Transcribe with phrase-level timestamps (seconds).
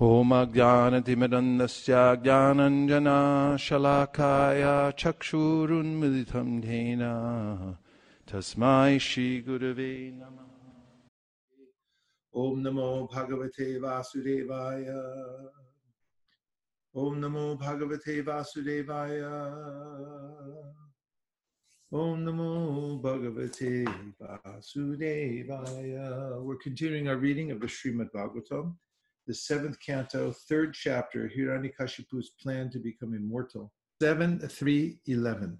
[0.00, 1.94] होमज्ञानतिमिरन्दस्य
[2.24, 2.92] ज्ञानञ्जनाशलाकाय
[5.02, 7.02] चक्षुरुन्मिलितं धेन
[8.32, 10.46] तस्मै श्रीगुरवे नमः
[12.36, 15.00] Om Namo Bhagavate Vasudevaya.
[16.94, 19.32] Om Namo Bhagavate Vasudevaya.
[21.90, 23.86] Om Namo Bhagavate
[24.20, 26.06] Vasudevaya.
[26.44, 28.74] We're continuing our reading of the Srimad Bhagavatam,
[29.27, 33.71] the seventh canto, third chapter, Hiranyakashipu's plan to become immortal.
[34.01, 35.57] 7 3 11.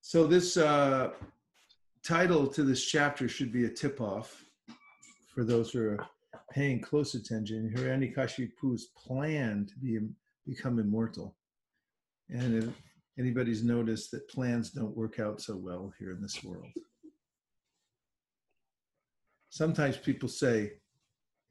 [0.00, 1.10] So, this uh,
[2.02, 4.44] title to this chapter should be a tip off
[5.34, 6.06] for those who are
[6.52, 7.72] paying close attention.
[7.76, 9.98] Hiranyakashipu's plan to be
[10.46, 11.36] become immortal.
[12.30, 12.68] And if
[13.18, 16.66] anybody's noticed that plans don't work out so well here in this world.
[19.50, 20.72] Sometimes people say,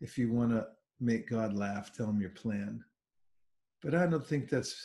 [0.01, 0.67] if you want to
[0.99, 2.83] make God laugh, tell him your plan.
[3.81, 4.75] But I don't think that's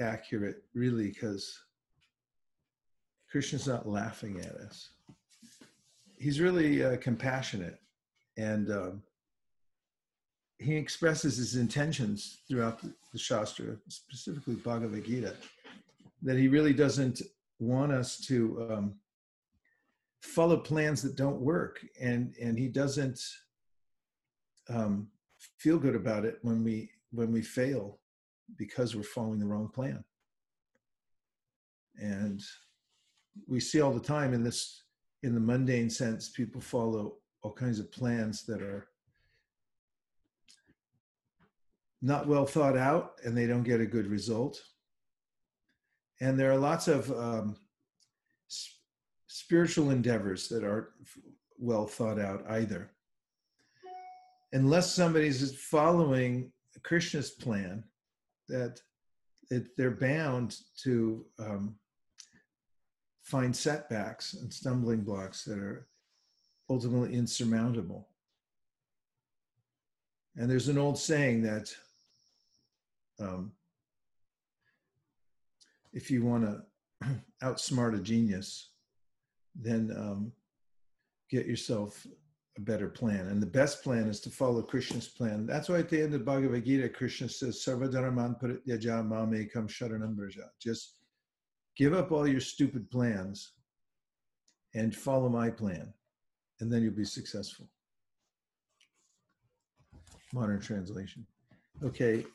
[0.00, 1.58] accurate, really, because
[3.30, 4.90] Krishna's not laughing at us.
[6.18, 7.78] He's really uh, compassionate
[8.36, 9.02] and um,
[10.58, 15.34] he expresses his intentions throughout the, the Shastra, specifically Bhagavad Gita,
[16.22, 17.22] that he really doesn't
[17.58, 18.94] want us to um,
[20.20, 21.84] follow plans that don't work.
[22.00, 23.20] And, and he doesn't
[24.68, 25.08] um,
[25.58, 27.98] feel good about it when we, when we fail
[28.56, 30.04] because we're following the wrong plan.
[31.96, 32.42] And
[33.46, 34.82] we see all the time in this
[35.22, 38.88] in the mundane sense people follow all kinds of plans that are
[42.00, 44.60] not well thought out and they don't get a good result
[46.20, 47.56] and there are lots of um,
[49.28, 50.88] spiritual endeavors that aren't
[51.58, 52.90] well thought out either
[54.52, 56.50] unless somebody's following
[56.82, 57.84] krishna's plan
[58.48, 58.80] that
[59.50, 61.76] it, they're bound to um,
[63.22, 65.86] find setbacks and stumbling blocks that are
[66.70, 68.08] ultimately insurmountable.
[70.36, 71.74] And there's an old saying that
[73.20, 73.52] um,
[75.92, 76.44] if you want
[77.02, 77.08] to
[77.42, 78.70] outsmart a genius,
[79.58, 80.32] then um,
[81.30, 82.06] get yourself
[82.56, 83.28] a better plan.
[83.28, 85.46] And the best plan is to follow Krishna's plan.
[85.46, 90.16] That's why at the end of Bhagavad Gita, Krishna says, Sarvadharaman parityaja mame kam sharanam
[90.16, 90.50] braja.
[90.60, 90.94] Just
[91.76, 93.52] give up all your stupid plans
[94.74, 95.92] and follow my plan,
[96.60, 97.68] and then you'll be successful.
[100.34, 101.26] Modern translation.
[101.82, 102.26] Okay,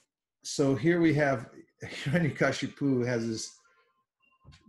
[0.43, 1.49] so here we have
[1.83, 3.55] Hiranyakashipu has this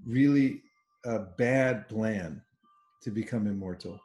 [0.04, 0.62] really
[1.06, 2.42] uh, bad plan
[3.02, 4.00] to become immortal.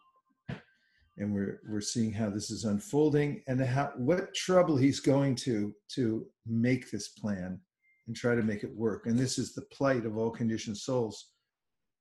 [1.17, 5.73] And we're, we're seeing how this is unfolding and how, what trouble he's going to
[5.95, 7.59] to make this plan
[8.07, 9.05] and try to make it work.
[9.05, 11.31] And this is the plight of all conditioned souls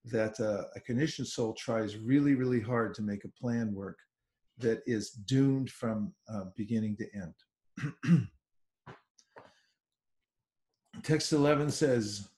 [0.05, 3.99] that uh, a conditioned soul tries really, really hard to make a plan work
[4.59, 8.27] that is doomed from uh, beginning to end.
[11.03, 12.29] Text 11 says,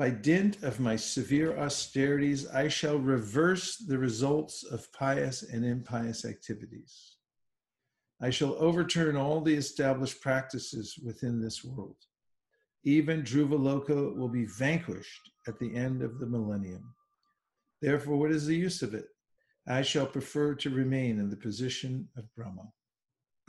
[0.00, 6.24] By dint of my severe austerities, I shall reverse the results of pious and impious
[6.24, 7.16] activities.
[8.18, 11.98] I shall overturn all the established practices within this world.
[12.82, 16.94] Even Dhruvaloka will be vanquished at the end of the millennium.
[17.82, 19.04] Therefore, what is the use of it?
[19.68, 22.72] I shall prefer to remain in the position of Brahma.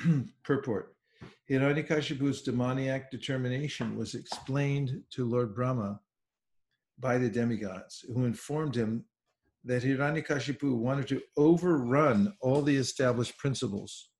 [0.44, 0.97] Purport
[1.50, 6.01] Hiranyakashipu's demoniac determination was explained to Lord Brahma
[7.01, 9.03] by the demigods, who informed him
[9.66, 14.12] that Hiranyakashipu wanted to overrun all the established principles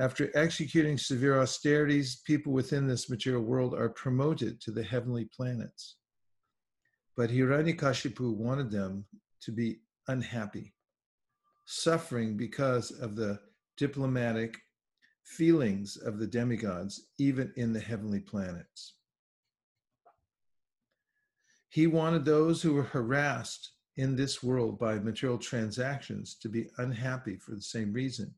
[0.00, 5.96] after executing severe austerities, people within this material world are promoted to the heavenly planets.
[7.18, 9.04] But Hiranyakashipu wanted them
[9.42, 10.74] to be unhappy,
[11.66, 13.40] suffering because of the
[13.76, 14.56] diplomatic
[15.24, 18.94] feelings of the demigods, even in the heavenly planets.
[21.70, 27.36] He wanted those who were harassed in this world by material transactions to be unhappy
[27.36, 28.34] for the same reason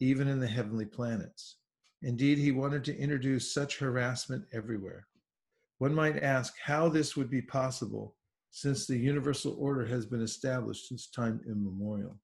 [0.00, 1.58] even in the heavenly planets.
[2.02, 5.06] Indeed, he wanted to introduce such harassment everywhere.
[5.78, 8.16] One might ask how this would be possible
[8.50, 12.18] since the universal order has been established since time immemorial.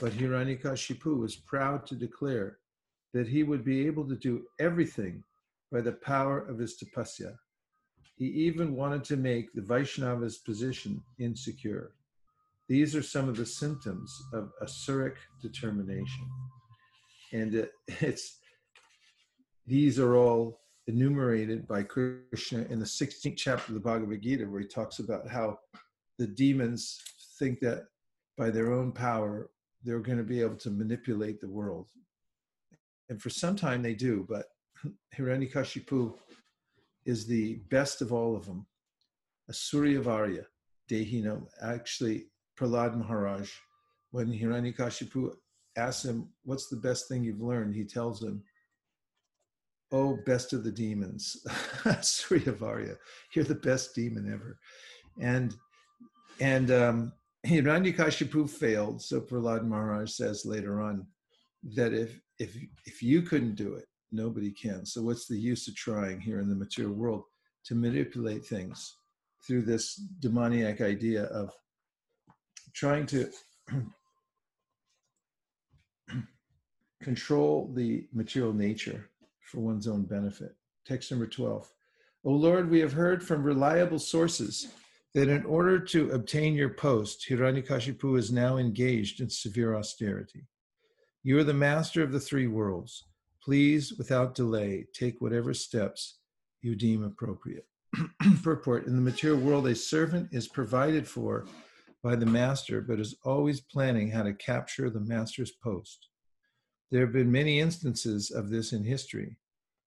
[0.00, 2.58] But Hiranyakashipu was proud to declare
[3.14, 5.22] that he would be able to do everything
[5.70, 7.36] by the power of his tapasya.
[8.18, 11.92] He even wanted to make the Vaishnava's position insecure.
[12.68, 16.28] These are some of the symptoms of asuric determination.
[17.32, 18.38] And it, it's
[19.66, 24.62] these are all enumerated by Krishna in the 16th chapter of the Bhagavad Gita, where
[24.62, 25.58] he talks about how
[26.18, 27.00] the demons
[27.38, 27.84] think that
[28.36, 29.50] by their own power
[29.84, 31.86] they're going to be able to manipulate the world.
[33.10, 34.46] And for some time they do, but
[35.16, 36.14] Hiranyakashipu
[37.04, 38.66] is the best of all of them.
[39.48, 40.44] A Suryavarya,
[40.90, 42.26] Dehino, actually
[42.58, 43.50] Prahlad Maharaj,
[44.10, 45.34] when Hiranyakashipu
[45.76, 47.74] asks him, What's the best thing you've learned?
[47.74, 48.42] He tells him,
[49.90, 52.96] Oh, best of the demons, Suryavarya,
[53.34, 54.58] you're the best demon ever.
[55.20, 55.54] And
[56.40, 57.12] and um,
[57.46, 61.06] Hiranyakashipu failed, so Prahlad Maharaj says later on
[61.74, 62.56] that if if
[62.86, 64.86] if you couldn't do it, nobody can.
[64.86, 67.24] So what's the use of trying here in the material world
[67.64, 68.94] to manipulate things
[69.46, 71.52] through this demoniac idea of
[72.74, 73.30] trying to
[77.02, 79.08] control the material nature
[79.42, 80.54] for one's own benefit.
[80.86, 81.70] Text number 12.
[82.24, 84.68] O Lord, we have heard from reliable sources
[85.14, 90.46] that in order to obtain your post, Hiranyakashipu is now engaged in severe austerity.
[91.22, 93.04] You are the master of the three worlds.
[93.48, 96.18] Please, without delay, take whatever steps
[96.60, 97.64] you deem appropriate.
[98.42, 101.46] Purport In the material world, a servant is provided for
[102.02, 106.08] by the master, but is always planning how to capture the master's post.
[106.90, 109.38] There have been many instances of this in history,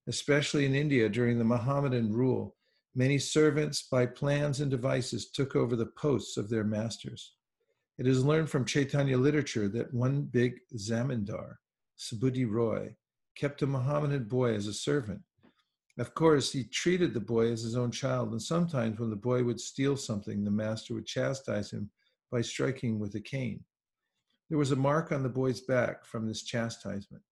[0.07, 2.55] especially in India during the Mohammedan rule.
[2.95, 7.35] Many servants, by plans and devices, took over the posts of their masters.
[7.99, 11.57] It is learned from Chaitanya literature that one big zamindar,
[11.99, 12.95] Subudhi Roy,
[13.35, 15.21] kept a Mohammedan boy as a servant.
[15.97, 19.43] Of course, he treated the boy as his own child, and sometimes when the boy
[19.43, 21.89] would steal something, the master would chastise him
[22.31, 23.63] by striking with a cane.
[24.49, 27.23] There was a mark on the boy's back from this chastisement.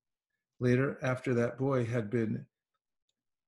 [0.60, 2.45] Later, after that boy had been,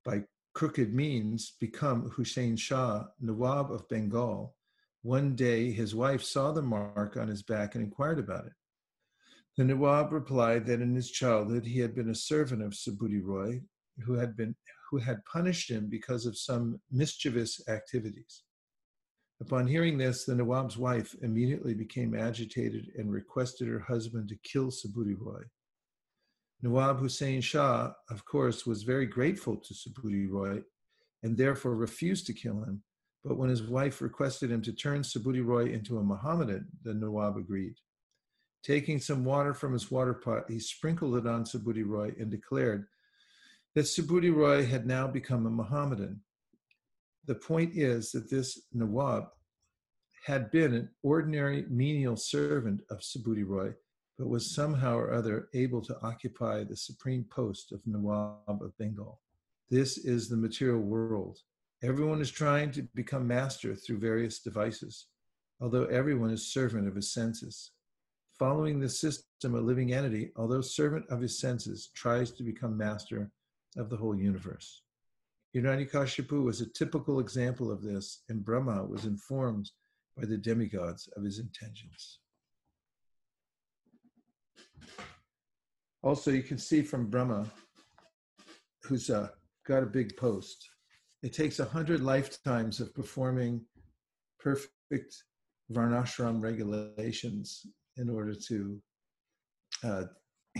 [0.03, 0.23] by
[0.53, 4.55] crooked means, become Hussein Shah, Nawab of Bengal,
[5.01, 8.53] one day his wife saw the mark on his back and inquired about it.
[9.57, 13.61] The Nawab replied that in his childhood he had been a servant of Subudhi Roy,
[14.05, 14.55] who had been
[14.89, 18.43] who had punished him because of some mischievous activities.
[19.39, 24.69] Upon hearing this, the Nawab's wife immediately became agitated and requested her husband to kill
[24.69, 25.41] Subudhi Roy.
[26.61, 30.61] Nawab Hussein Shah, of course, was very grateful to Subudhi Roy
[31.23, 32.83] and therefore refused to kill him.
[33.23, 37.37] But when his wife requested him to turn Subudhi Roy into a Mohammedan, the Nawab
[37.37, 37.75] agreed.
[38.63, 42.85] Taking some water from his water pot, he sprinkled it on Subudhi Roy and declared
[43.73, 46.21] that Subudhi Roy had now become a Mohammedan
[47.25, 49.25] the point is that this Nawab
[50.25, 53.73] had been an ordinary menial servant of Subudhi Roy,
[54.17, 59.21] but was somehow or other able to occupy the supreme post of Nawab of Bengal.
[59.69, 61.39] This is the material world.
[61.83, 65.07] Everyone is trying to become master through various devices,
[65.59, 67.71] although everyone is servant of his senses.
[68.41, 73.29] Following the system, a living entity, although servant of his senses, tries to become master
[73.77, 74.81] of the whole universe.
[75.55, 79.69] Hiranyakashipu was a typical example of this, and Brahma was informed
[80.17, 82.17] by the demigods of his intentions.
[86.01, 87.45] Also, you can see from Brahma,
[88.85, 89.29] who's uh,
[89.67, 90.67] got a big post,
[91.21, 93.63] it takes a hundred lifetimes of performing
[94.39, 95.25] perfect
[95.71, 97.67] varnashram regulations
[97.97, 98.81] in order to
[99.83, 100.03] uh,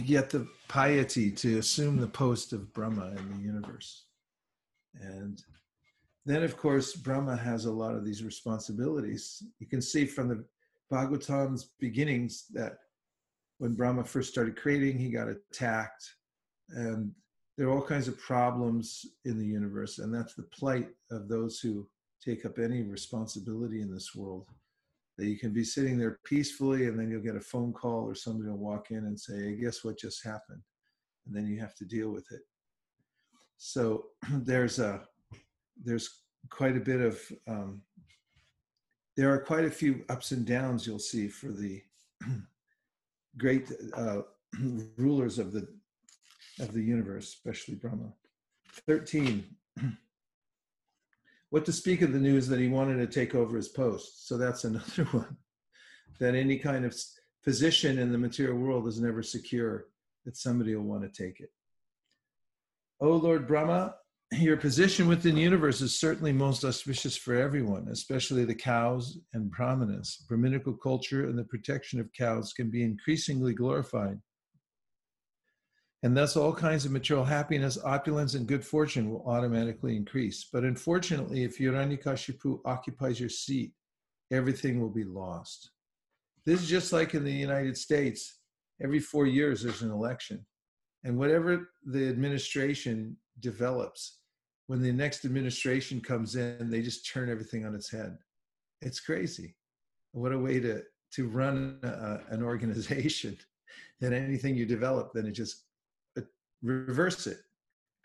[0.06, 4.06] get the piety to assume the post of Brahma in the universe.
[5.00, 5.42] And
[6.26, 9.44] then, of course, Brahma has a lot of these responsibilities.
[9.60, 10.46] You can see from the
[10.92, 12.74] Bhagavatam's beginnings that
[13.58, 16.16] when Brahma first started creating, he got attacked.
[16.70, 17.12] And
[17.58, 20.00] there are all kinds of problems in the universe.
[20.00, 21.88] And that's the plight of those who
[22.24, 24.48] take up any responsibility in this world.
[25.22, 28.16] That you can be sitting there peacefully, and then you'll get a phone call, or
[28.16, 30.63] somebody will walk in and say, Guess what just happened?
[31.28, 32.42] And then you have to deal with it.
[33.60, 35.04] So there's a
[35.80, 37.84] there's quite a bit of um,
[39.16, 41.84] there are quite a few ups and downs you'll see for the
[43.38, 44.22] great uh,
[44.98, 45.68] rulers of the
[46.60, 48.12] of the universe, especially Brahma.
[48.88, 49.46] Thirteen.
[51.51, 54.27] What to speak of the news that he wanted to take over his post?
[54.27, 55.38] So that's another one.
[56.20, 56.96] That any kind of
[57.43, 59.86] position in the material world is never secure.
[60.25, 61.50] That somebody will want to take it.
[63.00, 63.96] O Lord Brahma,
[64.31, 69.51] your position within the universe is certainly most auspicious for everyone, especially the cows and
[69.51, 70.24] brahmanas.
[70.29, 74.20] Brahminical culture and the protection of cows can be increasingly glorified.
[76.03, 80.48] And thus, all kinds of material happiness, opulence, and good fortune will automatically increase.
[80.51, 83.74] But unfortunately, if Hiranyakashipu occupies your seat,
[84.31, 85.70] everything will be lost.
[86.46, 88.39] This is just like in the United States.
[88.81, 90.43] Every four years, there's an election.
[91.03, 94.17] And whatever the administration develops,
[94.65, 98.17] when the next administration comes in, they just turn everything on its head.
[98.81, 99.55] It's crazy.
[100.13, 100.81] What a way to
[101.13, 103.38] to run a, an organization.
[104.00, 105.65] that anything you develop, then it just
[106.62, 107.39] reverse it,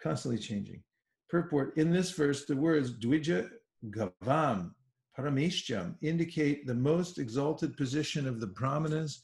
[0.02, 0.82] constantly changing.
[1.28, 3.48] Purport in this verse, the words Dvija
[3.90, 4.72] Gavam
[5.18, 9.22] Parameshjam indicate the most exalted position of the Brahmanas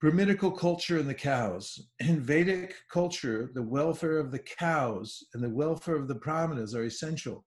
[0.00, 1.78] Brahminical culture and the cows.
[1.98, 6.84] In Vedic culture, the welfare of the cows and the welfare of the brahmanas are
[6.84, 7.44] essential.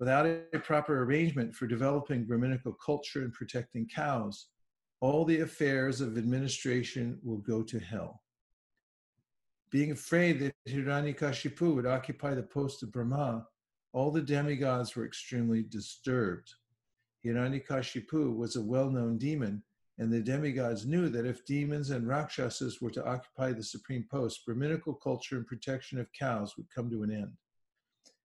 [0.00, 4.46] Without a proper arrangement for developing Brahminical culture and protecting cows,
[5.02, 8.21] all the affairs of administration will go to hell.
[9.72, 13.46] Being afraid that Hiranyakashipu would occupy the post of Brahma,
[13.94, 16.52] all the demigods were extremely disturbed.
[17.24, 19.62] Hiranyakashipu was a well known demon
[19.98, 24.44] and the demigods knew that if demons and rakshasas were to occupy the supreme post,
[24.44, 27.32] Brahminical culture and protection of cows would come to an end.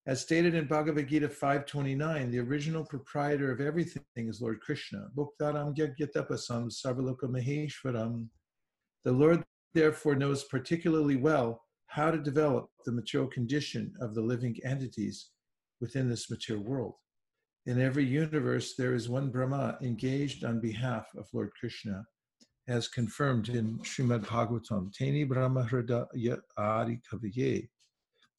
[0.06, 5.10] As stated in Bhagavad Gita 529, the original proprietor of everything is Lord Krishna.
[9.04, 9.44] The Lord
[9.74, 15.30] therefore knows particularly well how to develop the material condition of the living entities
[15.80, 16.96] within this material world.
[17.66, 22.06] In every universe, there is one Brahma engaged on behalf of Lord Krishna,
[22.68, 24.94] as confirmed in Srimad Bhagavatam.
[24.94, 27.68] Teni Brahma Hridaya Adi Kaviye.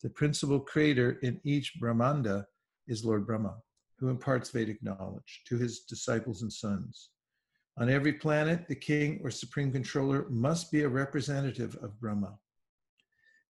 [0.03, 2.47] The principal creator in each Brahmanda
[2.87, 3.57] is Lord Brahma,
[3.99, 7.11] who imparts Vedic knowledge to his disciples and sons.
[7.81, 12.37] On every planet, the king or supreme controller must be a representative of Brahma.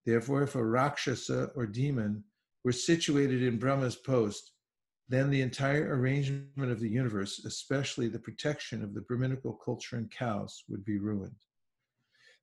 [0.04, 2.25] Therefore, if a Rakshasa or demon
[2.62, 4.52] were situated in Brahma's post,
[5.08, 10.11] then the entire arrangement of the universe, especially the protection of the Brahminical culture and
[10.11, 11.37] cows, would be ruined.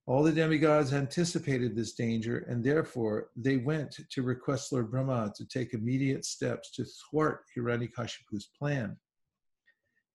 [0.08, 5.46] All the demigods anticipated this danger, and therefore they went to request Lord Brahma to
[5.46, 8.98] take immediate steps to thwart Hiranyakashipu's plan.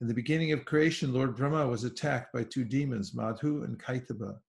[0.00, 4.40] In the beginning of creation, Lord Brahma was attacked by two demons, Madhu and Kaitaba,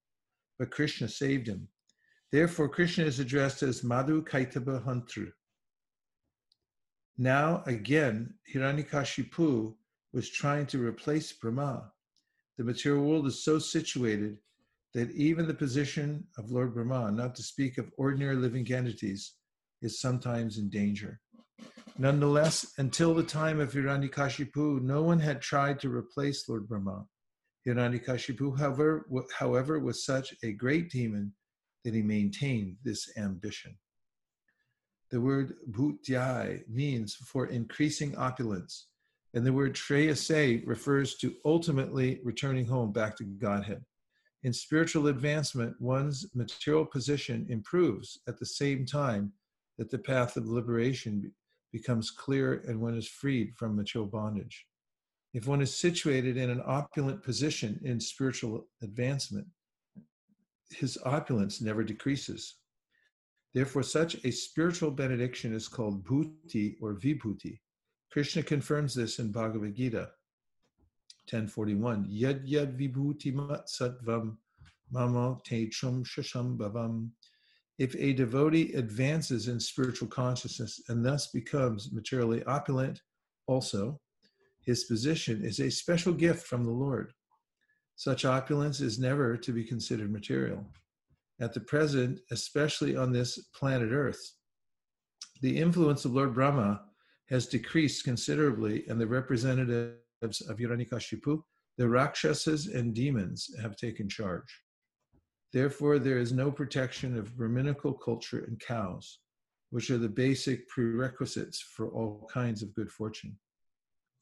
[0.57, 1.67] but Krishna saved him.
[2.31, 5.31] Therefore, Krishna is addressed as Madhu Kaitaba Hantru.
[7.17, 9.75] Now, again, Hiranyakashipu
[10.13, 11.91] was trying to replace Brahma.
[12.57, 14.37] The material world is so situated
[14.93, 19.33] that even the position of Lord Brahma, not to speak of ordinary living entities,
[19.81, 21.20] is sometimes in danger.
[21.97, 27.05] Nonetheless, until the time of Hiranyakashipu, no one had tried to replace Lord Brahma.
[27.67, 29.05] Hiranyakashipu, however,
[29.37, 31.33] however, was such a great demon
[31.83, 33.77] that he maintained this ambition.
[35.11, 38.87] The word bhutyai means for increasing opulence,
[39.35, 43.85] and the word shreyase refers to ultimately returning home back to Godhead.
[44.41, 49.33] In spiritual advancement, one's material position improves at the same time
[49.77, 51.31] that the path of liberation
[51.71, 54.65] becomes clear and one is freed from material bondage.
[55.33, 59.47] If one is situated in an opulent position in spiritual advancement,
[60.69, 62.55] his opulence never decreases.
[63.53, 67.59] Therefore, such a spiritual benediction is called bhuti or vibhuti.
[68.11, 70.11] Krishna confirms this in Bhagavad Gita
[71.29, 72.05] 1041.
[72.05, 74.37] Yad yad vibhuti mat sattvam
[74.91, 77.09] mama techum shasham bhavam.
[77.81, 83.01] If a devotee advances in spiritual consciousness and thus becomes materially opulent,
[83.47, 83.99] also,
[84.63, 87.11] his position is a special gift from the Lord.
[87.95, 90.63] Such opulence is never to be considered material
[91.39, 94.21] at the present, especially on this planet Earth,
[95.41, 96.83] the influence of Lord Brahma
[97.29, 101.41] has decreased considerably, and the representatives of Hiranyakashipu,
[101.79, 104.61] the Rakshasas and demons, have taken charge.
[105.53, 109.19] Therefore, there is no protection of Brahminical culture and cows,
[109.69, 113.37] which are the basic prerequisites for all kinds of good fortune.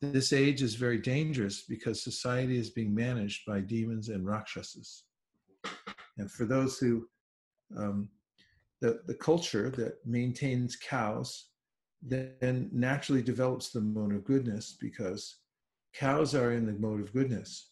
[0.01, 5.03] This age is very dangerous because society is being managed by demons and Rakshasas.
[6.17, 7.07] And for those who,
[7.77, 8.09] um,
[8.81, 11.50] the, the culture that maintains cows
[12.01, 15.39] then naturally develops the mode of goodness because
[15.93, 17.71] cows are in the mode of goodness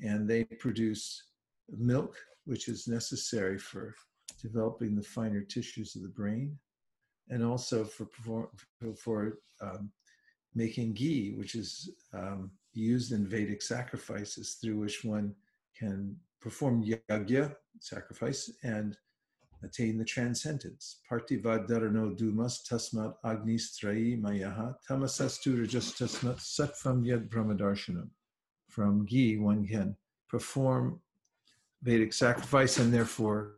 [0.00, 1.28] and they produce
[1.70, 3.94] milk, which is necessary for
[4.40, 6.58] developing the finer tissues of the brain.
[7.30, 8.50] and also for for,
[8.96, 9.90] for um,
[10.54, 15.34] making ghee, which is um, used in Vedic sacrifices through which one
[15.78, 18.96] can perform yagya, sacrifice, and
[19.62, 20.98] attain the transcendence.
[21.10, 28.08] Partivadharano dumas tasmat agnistrayi mayaha tamasastu just tasmat satvam yad brahmadarshana.
[28.68, 29.96] From ghee, one can
[30.28, 31.00] perform
[31.82, 33.56] Vedic sacrifice and therefore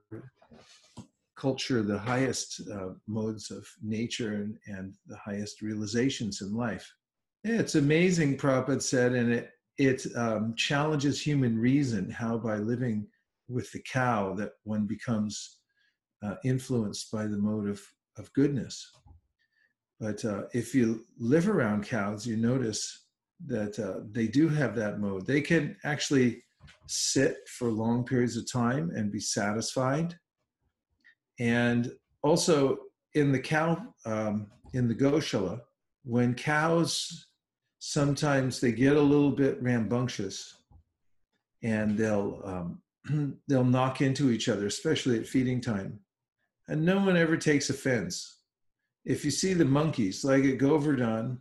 [1.37, 6.91] culture the highest uh, modes of nature and, and, the highest realizations in life.
[7.43, 13.07] It's amazing, Prabhupada said, and it, it um, challenges human reason how by living
[13.49, 15.59] with the cow that one becomes
[16.23, 17.83] uh, influenced by the mode of,
[18.17, 18.91] of goodness.
[20.01, 23.07] But uh, if you live around cows, you notice
[23.47, 25.27] that uh, they do have that mode.
[25.27, 26.44] They can actually
[26.87, 30.15] sit for long periods of time and be satisfied.
[31.39, 31.93] And
[32.23, 32.79] also
[33.15, 35.61] in the cow, um, in the Goshala,
[36.05, 37.27] when cows
[37.79, 40.55] sometimes they get a little bit rambunctious
[41.63, 45.99] and they'll um, they'll knock into each other, especially at feeding time.
[46.69, 48.39] And no one ever takes offense.
[49.05, 51.39] If you see the monkeys, like at Govardhan,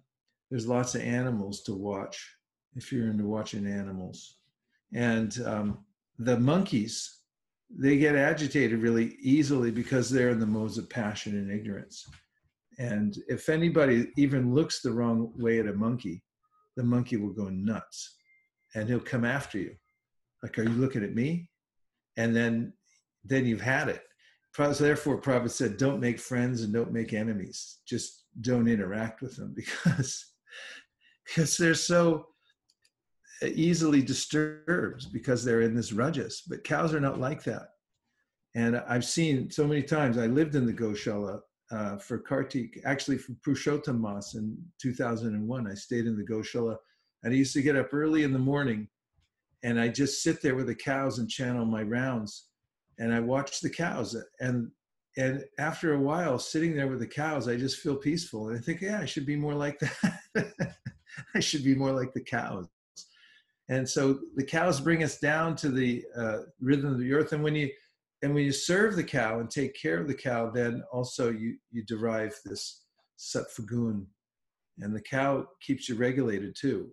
[0.50, 2.36] there's lots of animals to watch
[2.76, 4.36] if you're into watching animals.
[4.94, 5.80] And um,
[6.20, 7.20] the monkeys,
[7.76, 12.06] they get agitated really easily because they're in the modes of passion and ignorance.
[12.80, 16.24] And if anybody even looks the wrong way at a monkey,
[16.76, 18.16] the monkey will go nuts
[18.76, 19.76] and he'll come after you.
[20.42, 21.50] Like, are you looking at me?
[22.18, 22.74] And then,
[23.24, 24.04] then you've had it.
[24.56, 27.80] So therefore, Prophet said, don't make friends and don't make enemies.
[27.88, 30.26] Just don't interact with them because,
[31.26, 32.28] because they're so
[33.52, 36.44] easily disturbed because they're in this rajas.
[36.48, 37.70] But cows are not like that.
[38.56, 41.40] And I've seen so many times, I lived in the Goshala
[41.72, 45.68] uh, for Kartik, actually for Purushottam Mas in 2001.
[45.68, 46.78] I stayed in the Goshala
[47.24, 48.88] and I used to get up early in the morning
[49.64, 52.48] and I just sit there with the cows and channel my rounds
[53.00, 54.70] and I watch the cows and
[55.16, 58.62] and after a while sitting there with the cows I just feel peaceful and I
[58.62, 60.76] think yeah I should be more like that
[61.36, 62.68] I should be more like the cows
[63.74, 67.44] and so the cows bring us down to the uh, rhythm of the earth and
[67.44, 67.70] when you
[68.22, 71.58] and when you serve the cow and take care of the cow then also you
[71.72, 72.84] you derive this
[73.18, 74.06] sattvagun
[74.80, 76.90] and the cow keeps you regulated too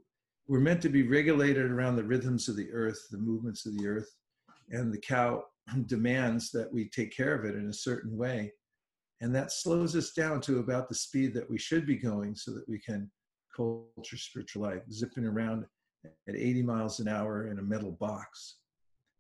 [0.49, 3.87] we're meant to be regulated around the rhythms of the earth the movements of the
[3.87, 4.11] earth
[4.71, 5.43] and the cow
[5.87, 8.53] demands that we take care of it in a certain way.
[9.21, 12.53] And that slows us down to about the speed that we should be going so
[12.53, 13.11] that we can
[13.55, 14.81] culture spiritual life.
[14.91, 15.67] Zipping around
[16.05, 18.57] at 80 miles an hour in a metal box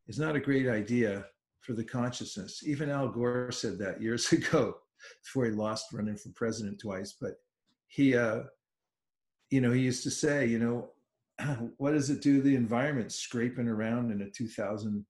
[0.09, 1.25] is not a great idea
[1.61, 2.63] for the consciousness.
[2.67, 4.77] Even Al Gore said that years ago
[5.23, 7.17] before he lost running for president twice.
[7.21, 7.35] But
[7.89, 8.43] he, uh,
[9.51, 10.91] you know, he used to say, you know,
[11.79, 15.05] what does it do to the environment scraping around in a 2000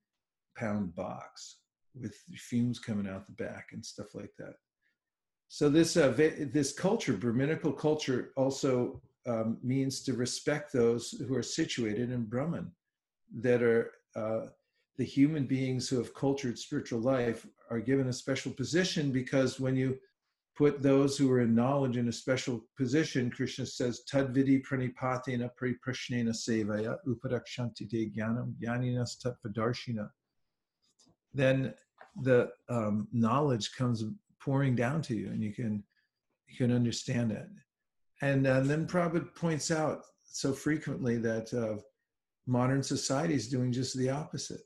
[0.57, 1.59] pound box
[1.99, 4.55] with fumes coming out the back and stuff like that.
[5.49, 6.13] So this uh,
[6.53, 12.71] this culture, Brahminical culture, also um, means to respect those who are situated in Brahman,
[13.40, 14.47] that are uh,
[14.99, 19.77] the human beings who have cultured spiritual life are given a special position because when
[19.77, 19.99] you
[20.57, 26.35] put those who are in knowledge in a special position, Krishna says, Tadvidi pranipatena pariprashnena
[26.45, 30.11] sevaya upadakshanti de jnanam jnaninas tatvadarshina
[31.33, 31.73] then
[32.23, 34.05] the um, knowledge comes
[34.40, 35.83] pouring down to you and you can
[36.49, 37.47] you can understand it
[38.23, 41.81] and uh, then Prabhupada points out so frequently that uh,
[42.47, 44.61] modern society is doing just the opposite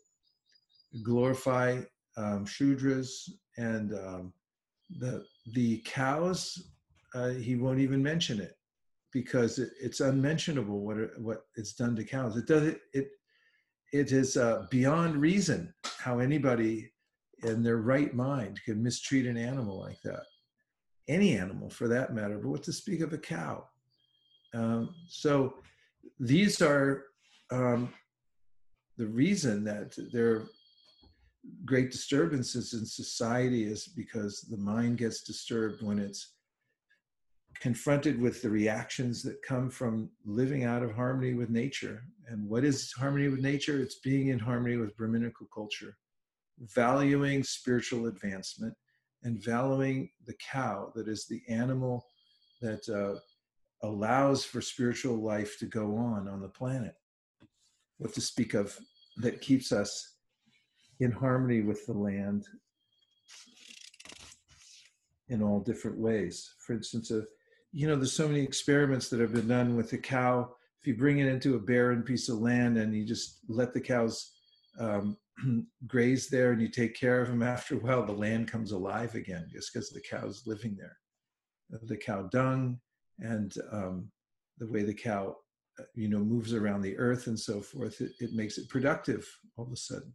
[1.03, 1.81] glorify
[2.17, 4.33] um, shudras and um,
[5.01, 6.71] the the cows
[7.15, 8.57] uh, he won't even mention it
[9.13, 13.09] because it, it's unmentionable what what it's done to cows it does it it
[13.95, 16.91] it is uh, beyond reason how anybody
[17.45, 20.25] in their right mind can mistreat an animal like that.
[21.09, 23.67] Any animal for that matter, but what to speak of a cow.
[24.55, 25.55] Um, so
[26.19, 27.05] these are
[27.51, 27.93] um,
[28.97, 30.47] the reason that there are
[31.65, 36.33] great disturbances in society is because the mind gets disturbed when it's
[37.61, 42.03] confronted with the reactions that come from living out of harmony with nature.
[42.29, 43.81] And what is harmony with nature?
[43.81, 45.97] It's being in harmony with Brahminical culture,
[46.59, 48.75] valuing spiritual advancement
[49.25, 52.07] and valuing the cow that is the animal
[52.61, 53.19] that uh,
[53.87, 56.95] allows for spiritual life to go on on the planet.
[57.99, 58.79] What to speak of
[59.19, 60.15] that keeps us
[61.01, 62.47] in harmony with the land
[65.29, 66.55] in all different ways.
[66.67, 67.25] For instance, a,
[67.73, 70.55] you know, there's so many experiments that have been done with the cow.
[70.81, 73.81] If you bring it into a barren piece of land and you just let the
[73.81, 74.34] cows
[74.79, 75.17] um,
[75.87, 79.15] graze there and you take care of them, after a while, the land comes alive
[79.15, 80.97] again just because the cow's living there.
[81.71, 82.79] The cow dung
[83.19, 84.11] and um,
[84.59, 85.37] the way the cow,
[85.81, 89.27] uh, you know, moves around the earth and so forth, it, it makes it productive
[89.57, 90.13] all of a sudden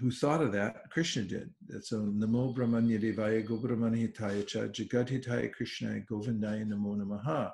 [0.00, 0.90] who thought of that?
[0.90, 1.50] Krishna did.
[1.82, 7.52] So Namo Brahmanya Devaya Gobrahmanhitaya Cha Jagadhitaya Krishna Govindaya Namo Namaha.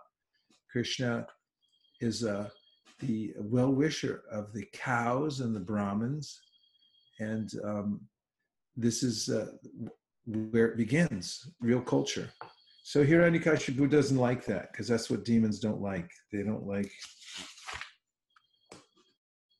[0.70, 1.26] Krishna
[2.00, 2.48] is uh,
[3.00, 6.40] the well wisher of the cows and the Brahmins.
[7.20, 8.00] And um,
[8.76, 9.46] this is uh,
[10.26, 12.30] where it begins, real culture.
[12.82, 16.10] So Hiranyakashipu doesn't like that because that's what demons don't like.
[16.32, 16.90] They don't like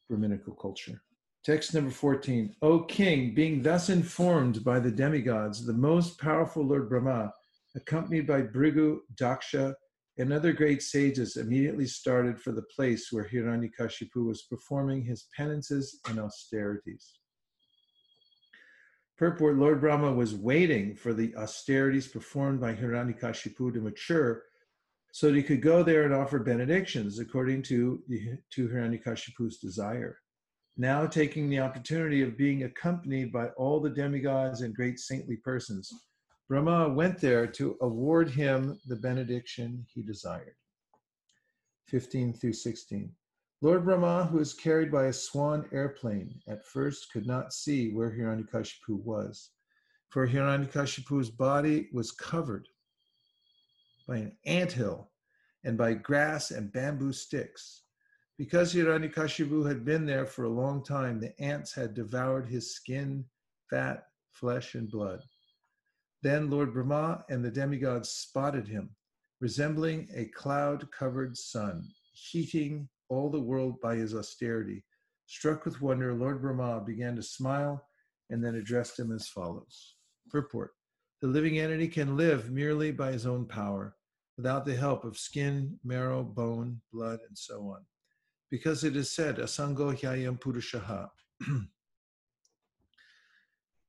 [0.09, 1.01] Brahminical culture.
[1.45, 2.55] Text number 14.
[2.63, 7.33] O king, being thus informed by the demigods, the most powerful Lord Brahma,
[7.77, 9.75] accompanied by Bhrigu, Daksha,
[10.19, 16.01] and other great sages, immediately started for the place where Hiranyakashipu was performing his penances
[16.09, 17.13] and austerities.
[19.17, 24.43] Purport Lord Brahma was waiting for the austerities performed by Hiranyakashipu to mature
[25.13, 28.03] so that he could go there and offer benedictions according to,
[28.51, 30.19] to Hiranyakashipu's desire
[30.77, 35.93] now taking the opportunity of being accompanied by all the demigods and great saintly persons,
[36.49, 40.57] Brahma went there to award him the benediction he desired.
[41.89, 43.11] 15 through 16.
[43.63, 48.11] Lord Brahma, who was carried by a swan airplane, at first could not see where
[48.11, 49.51] Hiranyakashipu was,
[50.11, 52.69] for Hiranyakashipu's body was covered
[54.07, 55.11] by an ant hill
[55.65, 57.85] and by grass and bamboo sticks.
[58.37, 63.25] Because Hiranyakashipu had been there for a long time, the ants had devoured his skin,
[63.71, 65.23] fat, flesh, and blood.
[66.25, 68.97] Then Lord Brahma and the demigods spotted him,
[69.43, 74.87] resembling a cloud covered sun, heating all the world by his austerity.
[75.27, 77.87] Struck with wonder, Lord Brahma began to smile
[78.31, 79.97] and then addressed him as follows
[80.31, 80.71] Purport
[81.21, 83.95] The living entity can live merely by his own power,
[84.39, 87.85] without the help of skin, marrow, bone, blood, and so on
[88.51, 91.11] because it is said, Asango Hyayam Purushaha.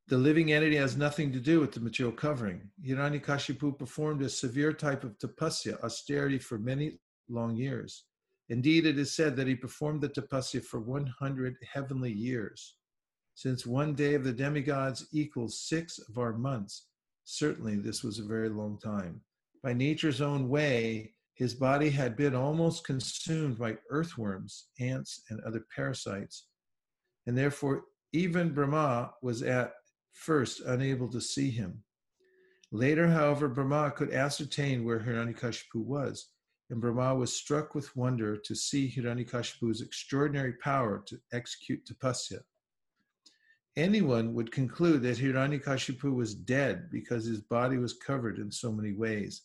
[0.08, 2.70] the living entity has nothing to do with the material covering.
[2.86, 8.06] Hiranyakashipu performed a severe type of tapasya, austerity, for many long years.
[8.50, 12.76] Indeed, it is said that he performed the tapasya for 100 heavenly years.
[13.34, 16.86] Since one day of the demigods equals six of our months,
[17.24, 19.22] certainly this was a very long time.
[19.64, 25.66] By nature's own way, his body had been almost consumed by earthworms, ants, and other
[25.76, 26.46] parasites,
[27.26, 29.74] and therefore even Brahma was at
[30.16, 31.84] first unable to see him.
[32.72, 36.30] Later, however, Brahma could ascertain where Hiranyakashipu was,
[36.70, 42.40] and Brahma was struck with wonder to see Hiranyakashipu's extraordinary power to execute tapasya.
[43.78, 48.94] Anyone would conclude that Hiranyakashipu was dead because his body was covered in so many
[48.94, 49.44] ways.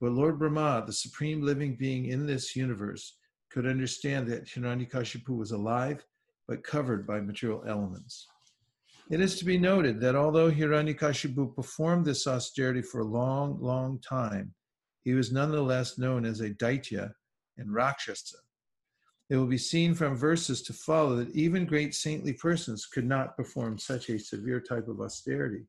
[0.00, 3.16] But Lord Brahma, the supreme living being in this universe,
[3.50, 6.04] could understand that Hiranyakashipu was alive
[6.46, 8.26] but covered by material elements.
[9.10, 13.98] It is to be noted that although Hiranyakashipu performed this austerity for a long, long
[14.00, 14.54] time,
[15.02, 17.12] he was nonetheless known as a Daitya
[17.58, 18.38] and Rakshasa.
[19.28, 23.36] It will be seen from verses to follow that even great saintly persons could not
[23.36, 25.66] perform such a severe type of austerity.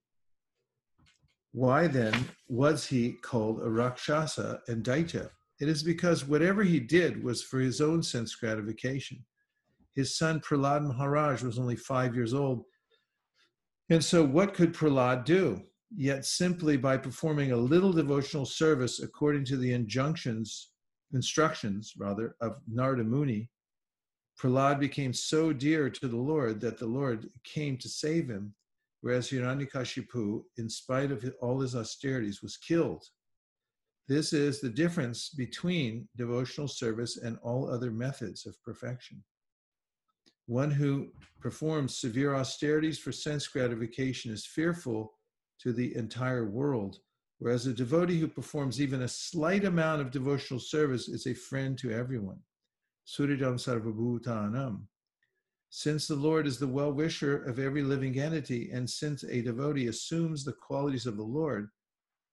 [1.51, 2.13] Why then
[2.47, 5.29] was he called a Rakshasa and Daitya?
[5.61, 9.23] It is because whatever he did was for his own sense gratification.
[9.93, 12.65] His son Prahlad Maharaj was only five years old.
[13.89, 15.61] And so, what could Prahlad do?
[15.95, 20.71] Yet, simply by performing a little devotional service according to the injunctions,
[21.13, 23.49] instructions rather, of Narada Muni,
[24.39, 28.53] Prahlad became so dear to the Lord that the Lord came to save him
[29.05, 33.05] whereas Hiranyakashipu, in spite of all his austerities, was killed.
[34.07, 39.23] This is the difference between devotional service and all other methods of perfection.
[40.47, 41.07] One who
[41.39, 45.13] performs severe austerities for sense gratification is fearful
[45.61, 46.99] to the entire world,
[47.39, 51.77] whereas a devotee who performs even a slight amount of devotional service is a friend
[51.79, 52.39] to everyone.
[53.07, 54.83] Suridam sarvabhutanam.
[55.69, 59.87] Since the Lord is the well wisher of every living entity, and since a devotee
[59.87, 61.69] assumes the qualities of the Lord,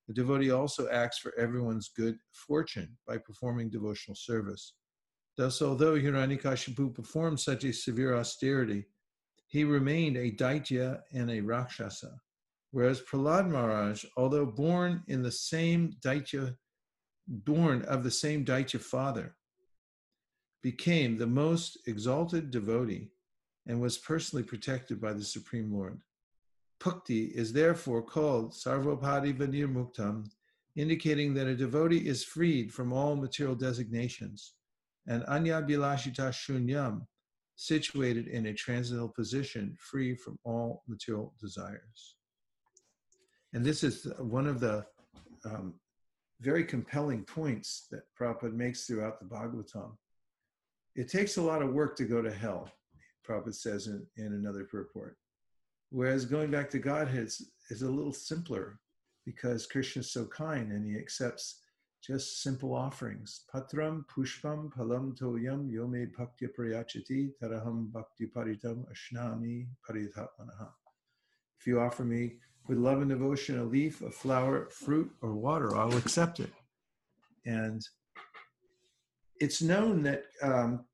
[0.06, 4.74] the devotee also acts for everyone's good fortune by performing devotional service.
[5.36, 8.86] Thus, although Hiranyakashipu performed such a severe austerity,
[9.46, 12.20] he remained a Daitya and a Rakshasa.
[12.70, 16.56] Whereas Prahlad Maharaj, although born in the same Daitya,
[17.26, 19.36] born of the same Daitya father,
[20.62, 23.10] became the most exalted devotee
[23.66, 26.00] and was personally protected by the Supreme Lord.
[26.82, 30.30] Bhakti is therefore called Sarvopadi Muktam,
[30.74, 34.54] indicating that a devotee is freed from all material designations,
[35.06, 37.02] and Anya Bilashita Shunyam,
[37.56, 42.16] situated in a transcendental position, free from all material desires.
[43.52, 44.84] And this is one of the
[45.44, 45.74] um,
[46.40, 49.92] very compelling points that Prabhupada makes throughout the Bhagavatam.
[50.96, 52.70] It takes a lot of work to go to hell,
[53.28, 55.16] Prabhupada says in, in another purport.
[55.90, 58.78] Whereas going back to Godhead is, is a little simpler
[59.24, 61.61] because Krishna is so kind and he accepts
[62.04, 63.44] just simple offerings.
[63.54, 70.68] Patram pushpam palam toyam yome bhaktya prayachati taraham bhakti paritam ashnami parithatmanaha.
[71.60, 72.34] If you offer me
[72.66, 76.52] with love and devotion a leaf, a flower, fruit, or water, I'll accept it.
[77.46, 77.80] And
[79.38, 80.84] it's known that, um,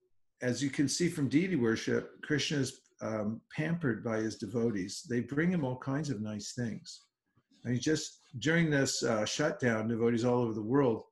[0.43, 5.07] as you can see from deity worship, Krishna is um, pampered by his devotees.
[5.09, 7.03] They bring him all kinds of nice things.
[7.69, 11.03] I mean, just during this uh, shutdown, devotees all over the world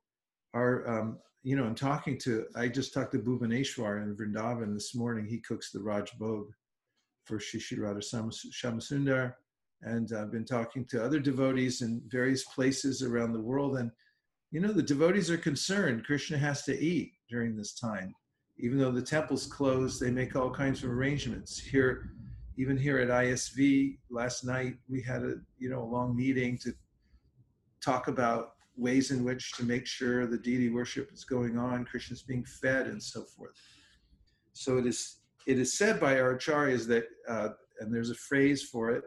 [0.55, 4.95] are, um, you know, I'm talking to, I just talked to Bhubaneswar in Vrindavan this
[4.95, 5.27] morning.
[5.27, 6.47] He cooks the Raj Bhog
[7.25, 9.33] for Shishir Radha Shyamasundar.
[9.83, 13.77] And I've been talking to other devotees in various places around the world.
[13.77, 13.91] And,
[14.49, 16.05] you know, the devotees are concerned.
[16.05, 18.15] Krishna has to eat during this time.
[18.57, 21.59] Even though the temple's closed, they make all kinds of arrangements.
[21.59, 22.09] Here,
[22.57, 26.73] even here at ISV last night, we had a, you know, a long meeting to
[27.81, 32.23] talk about ways in which to make sure the deity worship is going on, Krishna's
[32.23, 33.53] being fed, and so forth.
[34.53, 35.17] So it is
[35.47, 39.03] it is said by our acharyas that, uh, and there's a phrase for it,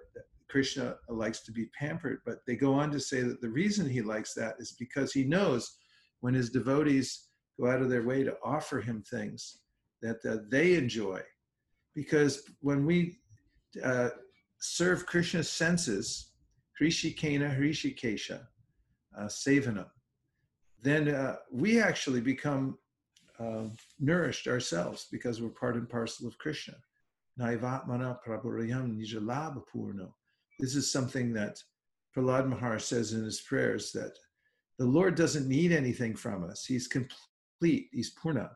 [0.48, 4.00] Krishna likes to be pampered, but they go on to say that the reason he
[4.00, 5.76] likes that is because he knows
[6.20, 7.28] when his devotees
[7.60, 9.58] go out of their way to offer him things
[10.00, 11.20] that uh, they enjoy.
[11.94, 13.18] Because when we
[13.82, 14.10] uh,
[14.58, 16.30] serve Krishna's senses,
[16.80, 18.40] Hrishikena Hrishikesha,
[19.16, 19.86] uh, Sevana,
[20.82, 22.78] then uh, we actually become
[23.38, 23.64] uh,
[23.98, 26.74] nourished ourselves because we're part and parcel of Krishna.
[27.38, 30.12] Naivatmana Prabhurayam Nijalabha Purno.
[30.58, 31.62] This is something that
[32.16, 34.12] Prahlad Maharaj says in his prayers that
[34.78, 36.64] the Lord doesn't need anything from us.
[36.64, 38.50] He's complete, He's Purna.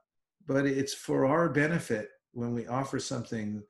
[0.46, 3.62] But it's for our benefit when we offer something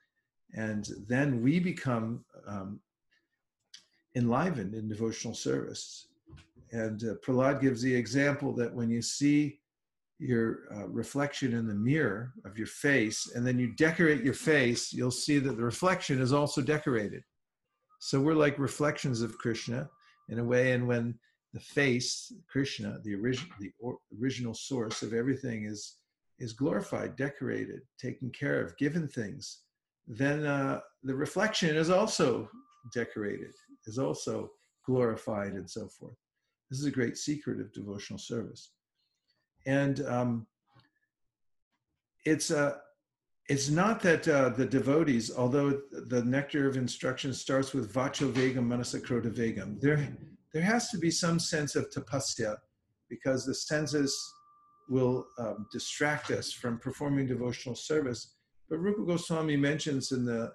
[0.54, 2.80] and then we become um,
[4.14, 6.08] enlivened in devotional service.
[6.72, 9.60] And uh, Prahlad gives the example that when you see
[10.18, 14.92] your uh, reflection in the mirror of your face and then you decorate your face,
[14.92, 17.22] you'll see that the reflection is also decorated.
[17.98, 19.88] So we're like reflections of Krishna
[20.28, 21.18] in a way, and when
[21.52, 23.72] the face, Krishna, the original, the
[24.20, 25.96] original source of everything, is
[26.38, 29.63] is glorified, decorated, taken care of, given things,
[30.06, 32.48] then uh, the reflection is also
[32.92, 33.52] decorated,
[33.86, 34.50] is also
[34.84, 36.16] glorified, and so forth.
[36.70, 38.72] This is a great secret of devotional service,
[39.66, 40.46] and um,
[42.24, 42.80] it's a
[43.48, 48.66] it's not that uh, the devotees, although the nectar of instruction starts with vacho vegam
[48.66, 50.08] manasakroda vegam, there,
[50.52, 52.56] there has to be some sense of tapasya
[53.10, 54.18] because the senses
[54.88, 58.33] will um, distract us from performing devotional service.
[58.68, 60.52] But Rupa Goswami mentions in the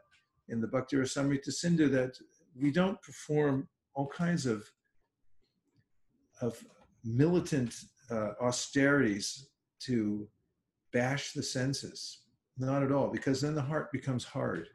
[0.48, 2.18] in the Bhakti Rasamrita Sindhu that
[2.60, 4.70] we don't perform all kinds of
[6.42, 6.64] of
[7.04, 7.76] militant
[8.10, 10.28] uh, austerities to
[10.92, 12.22] bash the senses
[12.60, 14.68] not at all, because then the heart becomes hard.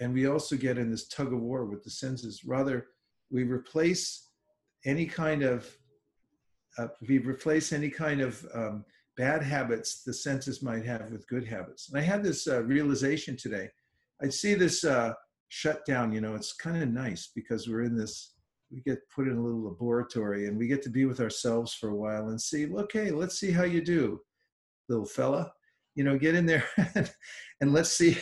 [0.00, 2.44] And we also get in this tug of war with the senses.
[2.44, 2.88] Rather,
[3.30, 4.28] we replace
[4.84, 5.74] any kind of
[6.76, 8.84] uh, we replace any kind of um,
[9.16, 11.88] bad habits the senses might have with good habits.
[11.88, 13.68] And I had this uh, realization today.
[14.22, 15.12] I see this uh,
[15.48, 16.12] shutdown.
[16.12, 18.32] You know, it's kind of nice because we're in this.
[18.70, 21.90] We get put in a little laboratory and we get to be with ourselves for
[21.90, 22.66] a while and see.
[22.74, 24.20] Okay, let's see how you do,
[24.88, 25.52] little fella
[25.94, 26.64] you know get in there
[27.60, 28.16] and let's see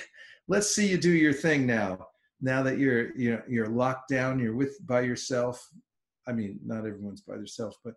[0.48, 2.06] let's see you do your thing now
[2.40, 5.68] now that you're you know you're locked down you're with by yourself
[6.26, 7.94] i mean not everyone's by themselves but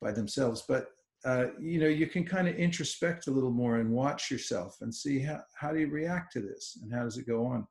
[0.00, 0.88] by themselves but
[1.24, 4.94] uh, you know you can kind of introspect a little more and watch yourself and
[4.94, 7.66] see how, how do you react to this and how does it go on?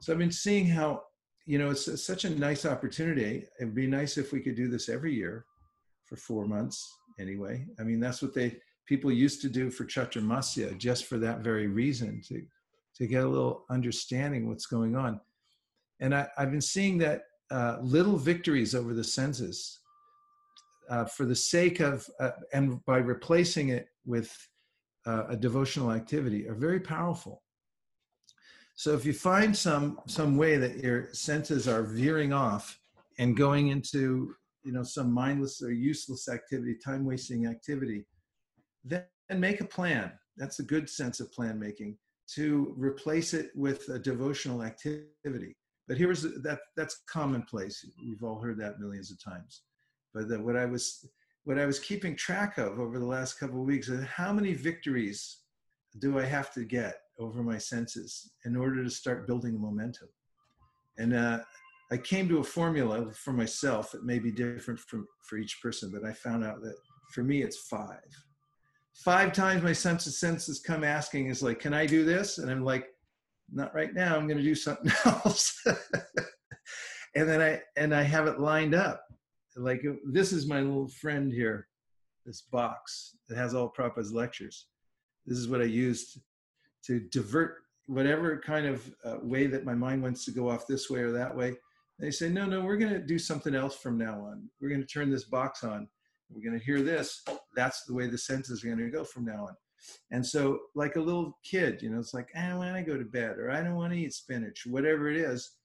[0.00, 1.02] So i've been seeing how
[1.46, 3.44] you know it's, it's such a nice opportunity.
[3.60, 5.44] It'd be nice if we could do this every year
[6.06, 7.66] for four months anyway.
[7.78, 8.56] I mean that's what they
[8.90, 12.42] people used to do for Chaturmasya just for that very reason to,
[12.96, 15.20] to get a little understanding what's going on.
[16.00, 17.22] And I, have been seeing that
[17.52, 19.78] uh, little victories over the senses
[20.90, 24.36] uh, for the sake of, uh, and by replacing it with
[25.06, 27.42] uh, a devotional activity are very powerful.
[28.74, 32.78] So if you find some some way that your senses are veering off
[33.18, 38.06] and going into you know some mindless or useless activity, time wasting activity,
[38.84, 40.12] then make a plan.
[40.36, 41.98] That's a good sense of plan making
[42.34, 45.56] to replace it with a devotional activity.
[45.86, 47.84] But here's that that's commonplace.
[48.02, 49.62] We've all heard that millions of times.
[50.14, 51.06] But what I was
[51.44, 54.52] what I was keeping track of over the last couple of weeks is how many
[54.52, 55.38] victories
[55.98, 60.08] do I have to get over my senses in order to start building momentum?
[60.98, 61.40] And uh,
[61.90, 63.94] I came to a formula for myself.
[63.94, 66.76] It may be different from for each person, but I found out that
[67.12, 67.98] for me it's five.
[69.04, 72.50] Five times my sense of senses come asking is like, "Can I do this?" And
[72.50, 72.86] I'm like,
[73.50, 74.16] "Not right now.
[74.16, 75.58] I'm going to do something else."
[77.16, 79.06] and then I and I have it lined up
[79.60, 81.68] like this is my little friend here,
[82.24, 84.66] this box that has all Prabhupada's lectures.
[85.26, 86.18] This is what I used
[86.86, 90.88] to divert whatever kind of uh, way that my mind wants to go off this
[90.88, 91.56] way or that way.
[91.98, 94.48] They say, no, no, we're going to do something else from now on.
[94.60, 95.86] We're going to turn this box on.
[96.30, 97.22] We're going to hear this.
[97.56, 99.56] That's the way the senses are going to go from now on.
[100.10, 103.04] And so, like a little kid, you know, it's like, I want to go to
[103.04, 105.56] bed or I don't want to eat spinach, whatever it is.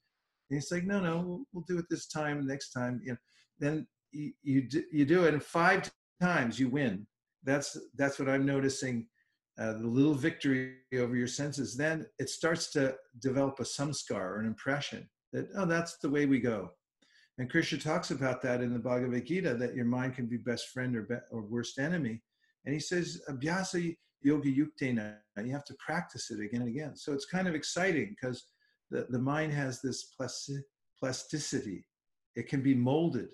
[0.49, 3.01] And it's like, no, no, we'll, we'll do it this time, next time.
[3.03, 3.17] You know,
[3.59, 5.89] then you you do, you do it and five
[6.21, 7.05] times you win.
[7.43, 9.07] That's that's what i'm noticing
[9.59, 11.77] uh, the little victory over your senses.
[11.77, 16.25] Then it starts to develop a samskar or an impression that oh that's the way
[16.25, 16.71] we go.
[17.37, 20.69] And krishna talks about that in the bhagavad gita that your mind can be best
[20.69, 22.21] friend or, be, or worst enemy.
[22.65, 26.95] And he says abhyasa yoga yuktena you have to practice it again and again.
[26.95, 28.45] So it's kind of exciting because
[28.89, 30.15] the, the mind has this
[30.99, 31.85] plasticity.
[32.35, 33.29] It can be molded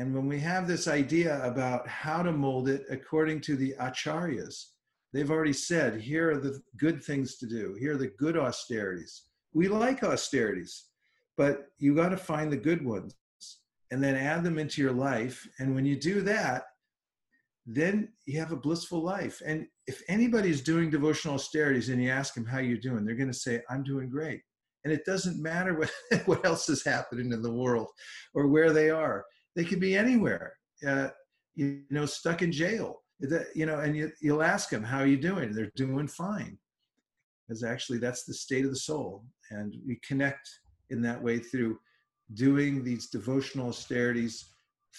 [0.00, 4.68] and when we have this idea about how to mold it according to the acharyas,
[5.12, 9.24] they've already said, here are the good things to do, here are the good austerities.
[9.52, 10.86] We like austerities,
[11.36, 13.14] but you got to find the good ones
[13.90, 15.46] and then add them into your life.
[15.58, 16.64] And when you do that,
[17.66, 19.42] then you have a blissful life.
[19.44, 23.32] And if anybody's doing devotional austerities and you ask them how you're doing, they're going
[23.32, 24.40] to say, I'm doing great.
[24.84, 25.90] And it doesn't matter what,
[26.24, 27.88] what else is happening in the world
[28.32, 29.26] or where they are.
[29.56, 30.54] They could be anywhere,
[30.86, 31.08] uh,
[31.54, 33.02] you know, stuck in jail.
[33.54, 36.58] You know, and you, you'll ask them, "How are you doing?" They're doing fine,
[37.46, 40.48] because actually that's the state of the soul, and we connect
[40.88, 41.78] in that way through
[42.34, 44.54] doing these devotional austerities,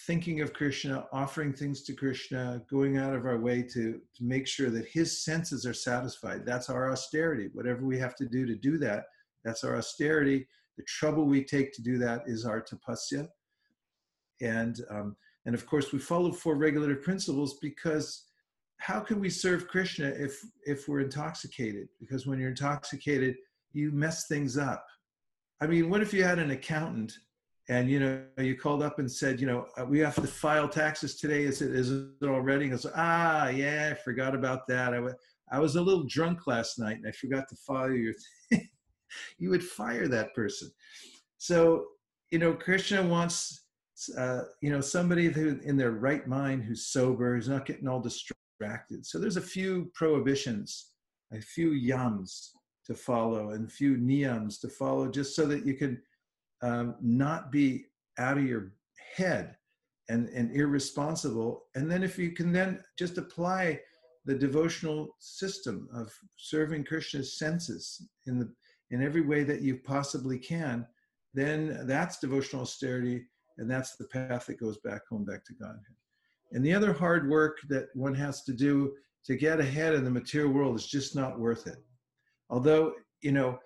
[0.05, 4.47] thinking of Krishna, offering things to Krishna, going out of our way to, to make
[4.47, 6.45] sure that his senses are satisfied.
[6.45, 7.49] That's our austerity.
[7.53, 9.05] Whatever we have to do to do that,
[9.43, 10.47] that's our austerity.
[10.77, 13.27] The trouble we take to do that is our tapasya,
[14.41, 18.25] and um, and of course we follow four regulative principles because
[18.77, 21.87] how can we serve krishna if if we're intoxicated?
[21.99, 23.35] Because when you're intoxicated
[23.73, 24.85] you mess things up.
[25.61, 27.13] I mean what if you had an accountant
[27.69, 30.67] and you know you called up and said you know uh, we have to file
[30.67, 31.43] taxes today.
[31.43, 34.93] Is it is it already and goes ah yeah i forgot about that.
[34.93, 35.01] I,
[35.51, 38.13] I was a little drunk last night and i forgot to file your
[38.49, 38.67] thing.
[39.37, 40.71] You would fire that person.
[41.37, 41.85] So
[42.31, 43.60] you know krishna wants
[44.09, 47.99] uh, you know, somebody who in their right mind, who's sober, who's not getting all
[47.99, 49.05] distracted.
[49.05, 50.91] So there's a few prohibitions,
[51.33, 52.51] a few yams
[52.85, 56.01] to follow, and a few niyams to follow, just so that you can
[56.61, 57.85] um, not be
[58.17, 58.73] out of your
[59.15, 59.55] head
[60.09, 61.63] and, and irresponsible.
[61.75, 63.79] And then if you can then just apply
[64.25, 68.51] the devotional system of serving Krishna's senses in the
[68.91, 70.85] in every way that you possibly can,
[71.33, 73.23] then that's devotional austerity
[73.61, 75.95] and that's the path that goes back home, back to Godhead.
[76.51, 78.93] And the other hard work that one has to do
[79.25, 81.77] to get ahead in the material world is just not worth it.
[82.49, 83.59] Although, you know,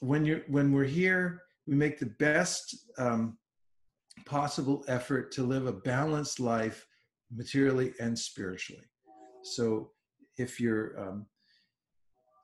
[0.00, 3.38] when you're when we're here, we make the best um,
[4.26, 6.84] possible effort to live a balanced life,
[7.32, 8.84] materially and spiritually.
[9.44, 9.92] So,
[10.38, 11.26] if you're um,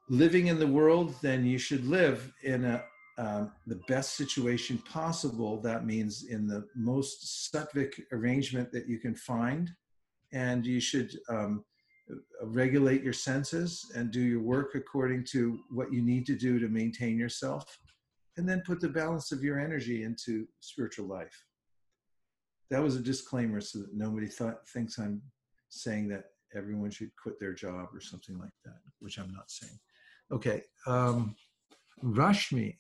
[0.09, 2.85] living in the world, then you should live in a
[3.19, 5.61] um, the best situation possible.
[5.61, 9.71] That means in the most sattvic arrangement that you can find.
[10.33, 11.65] And you should um,
[12.43, 16.69] regulate your senses and do your work according to what you need to do to
[16.69, 17.79] maintain yourself.
[18.37, 21.45] And then put the balance of your energy into spiritual life.
[22.71, 25.23] That was a disclaimer so that nobody thought, thinks I'm
[25.71, 29.79] saying that everyone should quit their job or something like that, which I'm not saying.
[30.33, 30.63] Okay.
[30.87, 31.35] Um,
[32.05, 32.77] Rashmi,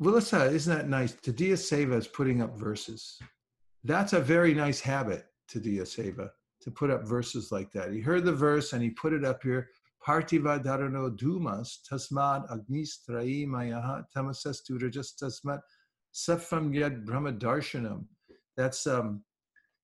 [0.00, 1.12] Vilasa, isn't that nice?
[1.14, 3.18] Tadiya Seva is putting up verses.
[3.82, 6.30] That's a very nice habit, Tadiya Seva,
[6.60, 7.92] to put up verses like that.
[7.92, 9.68] He heard the verse and he put it up here.
[10.06, 15.60] Partiva dharano dumas tasmad agnis trai mayaha tamasastu rajas tasmat
[16.14, 18.04] safam yad brahma darshanam.
[18.56, 19.24] That's um,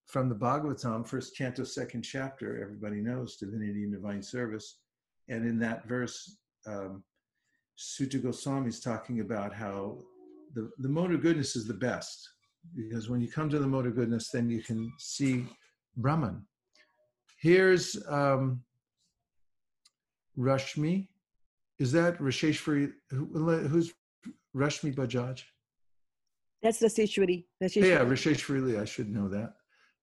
[0.07, 2.63] from the Bhagavatam, first canto, second chapter.
[2.63, 4.79] Everybody knows divinity and divine service.
[5.29, 6.37] And in that verse,
[6.67, 7.03] um,
[7.77, 9.99] Suta Goswami is talking about how
[10.55, 12.29] the, the mode of goodness is the best
[12.77, 15.47] because when you come to the mode of goodness, then you can see
[15.97, 16.45] Brahman.
[17.39, 18.63] Here's um,
[20.39, 21.09] Rashmi.
[21.79, 22.93] Is that Rasheshwari?
[23.11, 23.27] Who,
[23.69, 23.93] who's
[24.57, 25.43] Rashmi Bajaj?
[26.63, 27.45] That's the Rasheshwari.
[27.61, 28.81] Yeah, Rasheshwari.
[28.81, 29.55] I should know that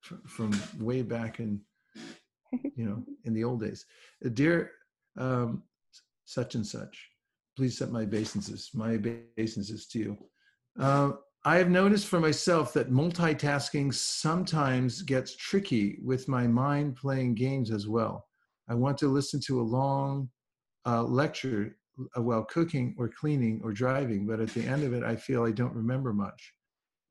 [0.01, 1.61] from, from way back in,
[2.75, 3.85] you know, in the old days.
[4.33, 4.71] Dear
[5.17, 5.63] um,
[6.25, 7.10] such and such,
[7.61, 10.17] please set my obeisances, my obeisances to you.
[10.79, 11.11] Uh,
[11.45, 17.69] I have noticed for myself that multitasking sometimes gets tricky with my mind playing games
[17.69, 18.25] as well.
[18.67, 20.27] I want to listen to a long
[20.87, 21.77] uh, lecture
[22.17, 25.45] uh, while cooking or cleaning or driving, but at the end of it, I feel
[25.45, 26.53] I don't remember much.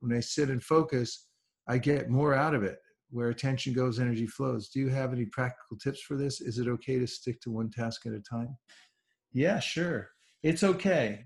[0.00, 1.28] When I sit and focus,
[1.68, 2.78] I get more out of it.
[3.10, 4.68] Where attention goes, energy flows.
[4.68, 6.40] Do you have any practical tips for this?
[6.40, 8.56] Is it okay to stick to one task at a time?
[9.32, 10.10] Yeah, sure.
[10.42, 11.24] It's okay.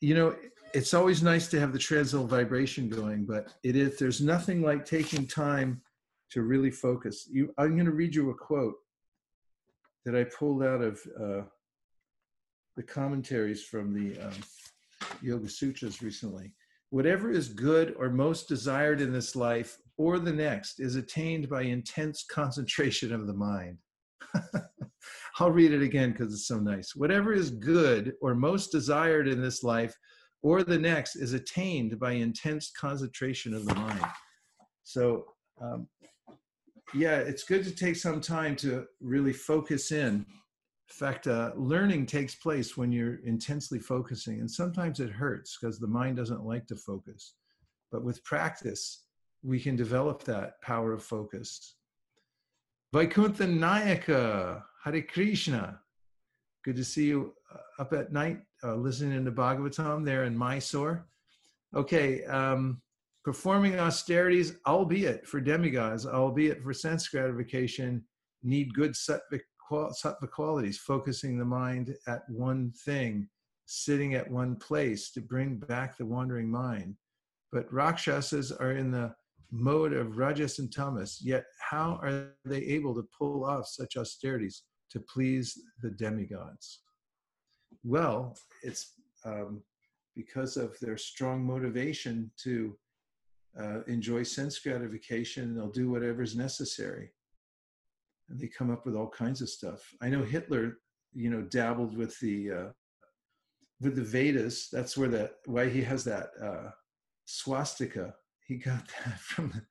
[0.00, 0.36] You know,
[0.74, 4.84] it's always nice to have the transcendental vibration going, but it is there's nothing like
[4.84, 5.80] taking time
[6.30, 7.28] to really focus.
[7.30, 8.74] You, I'm going to read you a quote
[10.04, 11.42] that I pulled out of uh,
[12.76, 14.34] the commentaries from the um,
[15.20, 16.52] Yoga Sutras recently.
[16.90, 21.62] Whatever is good or most desired in this life or the next is attained by
[21.62, 23.78] intense concentration of the mind.
[25.42, 26.94] I'll read it again because it's so nice.
[26.94, 29.92] Whatever is good or most desired in this life
[30.40, 34.06] or the next is attained by intense concentration of the mind.
[34.84, 35.24] So,
[35.60, 35.88] um,
[36.94, 40.14] yeah, it's good to take some time to really focus in.
[40.14, 40.26] In
[40.88, 45.88] fact, uh, learning takes place when you're intensely focusing, and sometimes it hurts because the
[45.88, 47.34] mind doesn't like to focus.
[47.90, 49.06] But with practice,
[49.42, 51.74] we can develop that power of focus.
[52.92, 55.78] Vaikuntha Nayaka, Hare Krishna.
[56.64, 61.06] Good to see you uh, up at night uh, listening to Bhagavatam there in Mysore.
[61.74, 62.82] Okay, um,
[63.24, 68.04] performing austerities, albeit for demigods, albeit for sense gratification,
[68.42, 69.40] need good sattva
[70.32, 73.28] qualities, focusing the mind at one thing,
[73.66, 76.96] sitting at one place to bring back the wandering mind.
[77.52, 79.14] But Rakshasas are in the
[79.52, 84.64] mode of Rajas and Tamas, yet how are they able to pull off such austerities
[84.92, 86.80] to please the demigods?
[87.84, 88.92] Well, it's
[89.24, 89.62] um,
[90.14, 92.76] because of their strong motivation to
[93.58, 97.12] uh, enjoy sense gratification, they'll do whatever's necessary.
[98.28, 99.94] And they come up with all kinds of stuff.
[100.00, 100.78] I know Hitler,
[101.12, 102.68] you know, dabbled with the uh,
[103.80, 104.68] with the Vedas.
[104.70, 106.70] That's where that why he has that uh,
[107.24, 108.14] swastika
[108.52, 109.62] he got that from the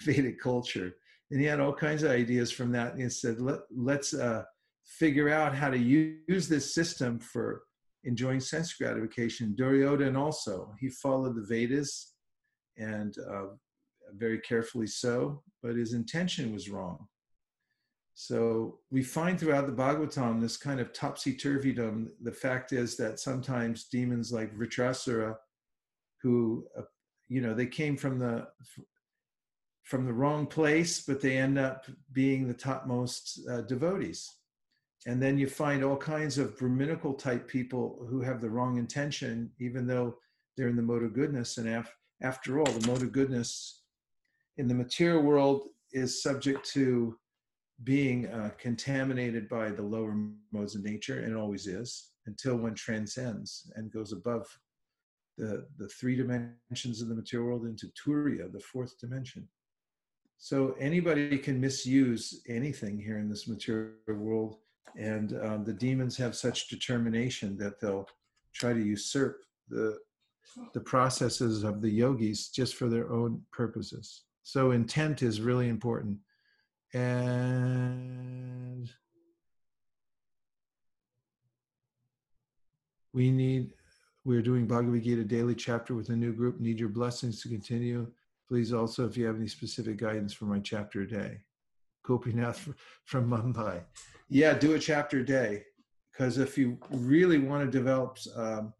[0.00, 0.96] Vedic culture.
[1.30, 2.92] And he had all kinds of ideas from that.
[2.92, 4.44] And he said, Let, let's uh,
[4.88, 7.62] figure out how to use this system for
[8.04, 9.54] enjoying sense gratification.
[9.54, 12.14] Duryodhana also, he followed the Vedas
[12.78, 13.48] and uh,
[14.16, 17.06] very carefully so, but his intention was wrong.
[18.14, 22.08] So we find throughout the Bhagavatam this kind of topsy-turvydom.
[22.22, 25.36] The fact is that sometimes demons like Vritrasura,
[26.22, 26.82] who uh,
[27.28, 28.46] you know they came from the
[29.84, 34.28] from the wrong place but they end up being the topmost uh, devotees
[35.08, 39.50] and then you find all kinds of brahminical type people who have the wrong intention
[39.58, 40.14] even though
[40.56, 43.82] they're in the mode of goodness and af- after all the mode of goodness
[44.58, 47.16] in the material world is subject to
[47.84, 50.14] being uh, contaminated by the lower
[50.52, 54.46] modes of nature and always is until one transcends and goes above
[55.38, 59.48] the, the three dimensions of the material world into Turiya, the fourth dimension.
[60.36, 64.56] So anybody can misuse anything here in this material world,
[64.96, 68.08] and um, the demons have such determination that they'll
[68.54, 69.98] try to usurp the
[70.72, 74.22] the processes of the yogis just for their own purposes.
[74.42, 76.18] So intent is really important,
[76.94, 78.90] and
[83.12, 83.74] we need
[84.24, 86.60] we're doing Bhagavad Gita daily chapter with a new group.
[86.60, 88.06] Need your blessings to continue.
[88.46, 91.40] Please also, if you have any specific guidance for my chapter a day.
[92.08, 92.66] Gopinath
[93.04, 93.82] from Mumbai.
[94.30, 95.64] Yeah, do a chapter a day.
[96.10, 98.72] Because if you really want to develop um,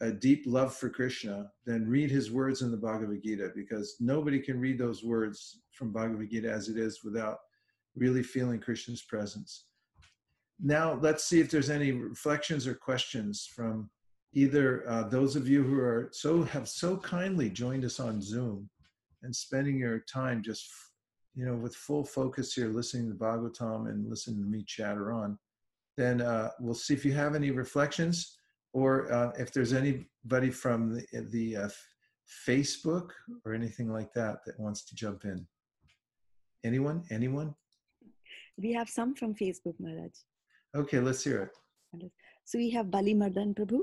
[0.00, 4.38] a deep love for Krishna, then read his words in the Bhagavad Gita because nobody
[4.38, 7.38] can read those words from Bhagavad Gita as it is without
[7.96, 9.64] really feeling Krishna's presence.
[10.60, 13.90] Now, let's see if there's any reflections or questions from
[14.34, 18.68] either uh, those of you who are so have so kindly joined us on Zoom
[19.22, 20.68] and spending your time just
[21.34, 25.38] you know with full focus here listening to Bhagavatam and listening to me chatter on.
[25.96, 28.38] Then uh, we'll see if you have any reflections
[28.72, 31.68] or uh, if there's anybody from the, the uh,
[32.46, 33.10] Facebook
[33.44, 35.46] or anything like that that wants to jump in.
[36.64, 37.02] Anyone?
[37.10, 37.54] Anyone?
[38.56, 40.12] We have some from Facebook, Maharaj.
[40.74, 42.10] Okay, let's hear it.
[42.44, 43.80] So we have Bali Mardan Prabhu.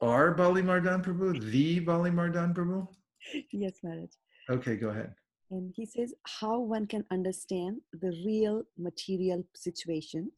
[0.00, 2.86] Our Bali Mardan Prabhu the Bali Mardan Prabhu?
[3.52, 4.10] Yes, Maharaj.
[4.50, 5.12] Okay, go ahead.
[5.50, 10.30] And he says how one can understand the real material situation.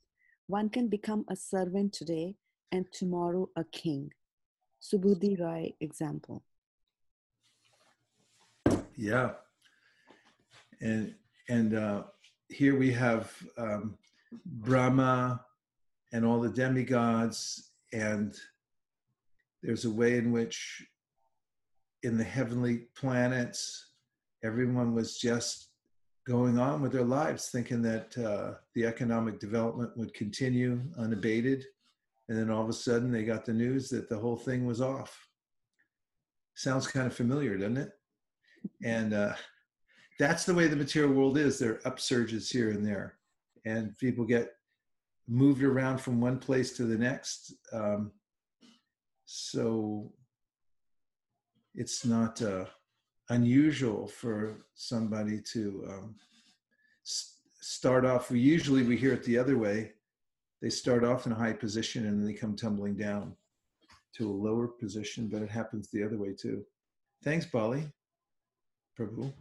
[0.46, 2.36] One can become a servant today
[2.72, 4.12] and tomorrow a king.
[4.80, 6.42] Subudhi Rai example.
[8.96, 9.32] Yeah.
[10.80, 11.14] And
[11.48, 12.04] and uh,
[12.48, 13.98] here we have um,
[14.44, 15.44] Brahma
[16.12, 18.36] and all the demigods, and
[19.62, 20.86] there's a way in which
[22.02, 23.89] in the heavenly planets,
[24.43, 25.70] everyone was just
[26.26, 31.64] going on with their lives, thinking that uh, the economic development would continue unabated.
[32.28, 34.80] And then all of a sudden, they got the news that the whole thing was
[34.80, 35.26] off.
[36.55, 37.93] Sounds kind of familiar, doesn't it?
[38.84, 39.34] And uh,
[40.18, 41.59] that's the way the material world is.
[41.59, 43.16] There are upsurges here and there,
[43.64, 44.53] and people get
[45.26, 47.55] moved around from one place to the next.
[47.72, 48.12] Um,
[49.24, 50.12] so
[51.74, 52.66] it's not uh,
[53.30, 56.14] unusual for somebody to um,
[57.06, 58.30] s- start off.
[58.30, 59.92] We usually we hear it the other way.
[60.60, 63.34] They start off in a high position and then they come tumbling down
[64.16, 66.64] to a lower position, but it happens the other way too.
[67.24, 67.84] Thanks, Bali.
[68.98, 69.32] Prabhu.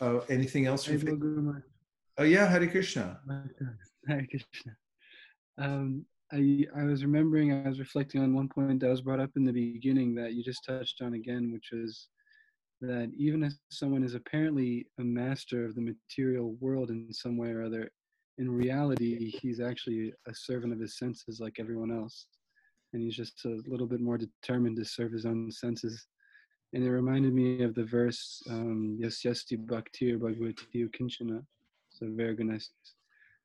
[0.00, 1.20] Uh, anything else from Hare Facebook?
[1.20, 1.62] Guru
[2.18, 3.18] Oh yeah, Hare Krishna.
[4.08, 4.76] Hare Krishna.
[5.58, 9.30] Um, I, I was remembering, I was reflecting on one point that was brought up
[9.36, 12.08] in the beginning that you just touched on again, which was
[12.80, 17.50] that even if someone is apparently a master of the material world in some way
[17.50, 17.90] or other,
[18.38, 22.26] in reality, he's actually a servant of his senses like everyone else.
[22.92, 26.06] And he's just a little bit more determined to serve his own senses.
[26.72, 31.44] And it reminded me of the verse, um, Yasyasti Bhaktir Bhagavati Kinchana.
[31.90, 32.60] So very good.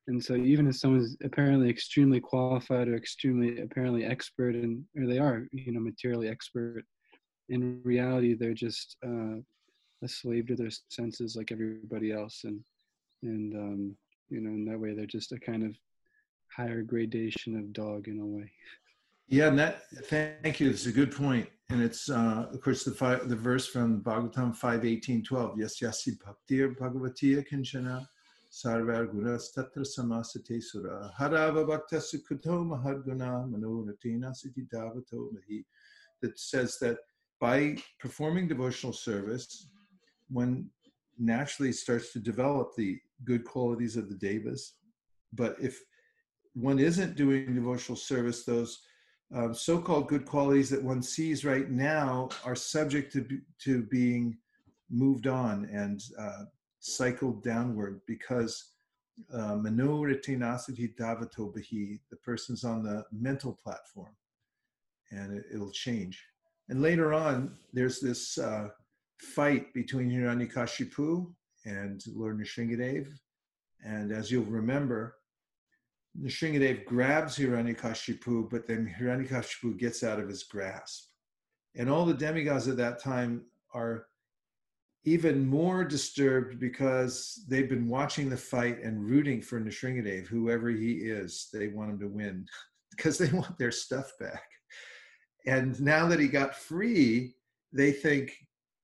[0.08, 5.18] And so even if someone's apparently extremely qualified or extremely apparently expert and or they
[5.18, 6.82] are, you know, materially expert,
[7.50, 9.36] in reality they're just uh,
[10.02, 12.44] a slave to their senses like everybody else.
[12.44, 12.60] And
[13.22, 13.96] and um,
[14.30, 15.76] you know, in that way they're just a kind of
[16.56, 18.50] higher gradation of dog in a way.
[19.28, 20.70] Yeah, and that thank you.
[20.70, 24.56] It's a good point, and it's uh, of course the fi- the verse from Bhagavatam
[24.56, 25.58] five eighteen twelve.
[25.58, 28.06] Yes, yasi bhaktir bhagavatiya kinchana
[28.50, 35.64] sarvar gunas tatra samasate sura harava bhakta sukhato mahadguna manoratina siti davato mahi.
[36.22, 36.98] That says that
[37.40, 39.68] by performing devotional service,
[40.28, 40.68] one
[41.18, 44.74] naturally starts to develop the good qualities of the devas.
[45.32, 45.80] But if
[46.54, 48.82] one isn't doing devotional service, those
[49.34, 53.26] um, so-called good qualities that one sees right now are subject to,
[53.60, 54.36] to being
[54.90, 56.44] moved on and uh,
[56.80, 58.72] cycled downward because
[59.32, 64.14] uh, manoritinasati davato bahi, the person's on the mental platform
[65.12, 66.24] and it, it'll change.
[66.70, 68.68] And later on, there's this uh,
[69.18, 71.26] fight between Hiranyakashipu
[71.66, 73.08] and Lord Nrsingadev.
[73.84, 75.16] And as you'll remember,
[76.16, 81.08] Nrsingadev grabs Hiranyakashipu, but then Hiranyakashipu gets out of his grasp.
[81.74, 84.06] And all the demigods at that time are
[85.04, 90.92] even more disturbed because they've been watching the fight and rooting for Nrsingadev, whoever he
[90.92, 91.48] is.
[91.52, 92.46] They want him to win
[92.96, 94.44] because they want their stuff back.
[95.46, 97.34] And now that he got free,
[97.72, 98.36] they think,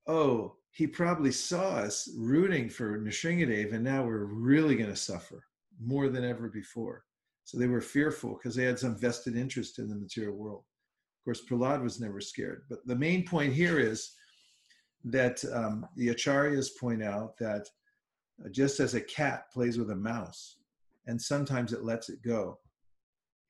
[0.06, 5.42] oh, he probably saw us rooting for Nrsingadev, and now we're really going to suffer
[5.80, 7.04] more than ever before.
[7.44, 10.64] So they were fearful because they had some vested interest in the material world.
[11.20, 12.64] Of course, Prahlad was never scared.
[12.68, 14.12] But the main point here is
[15.04, 17.68] that um, the acharyas point out that
[18.44, 20.56] uh, just as a cat plays with a mouse,
[21.06, 22.58] and sometimes it lets it go,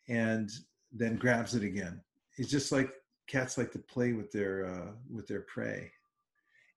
[0.09, 0.51] and
[0.93, 2.01] then grabs it again.
[2.37, 2.91] It's just like
[3.29, 5.91] cats like to play with their uh, with their prey.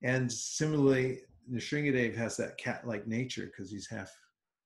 [0.03, 1.20] And similarly,
[1.51, 4.12] Nrsingadev has that cat-like nature because he's half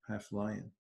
[0.08, 0.72] half lion,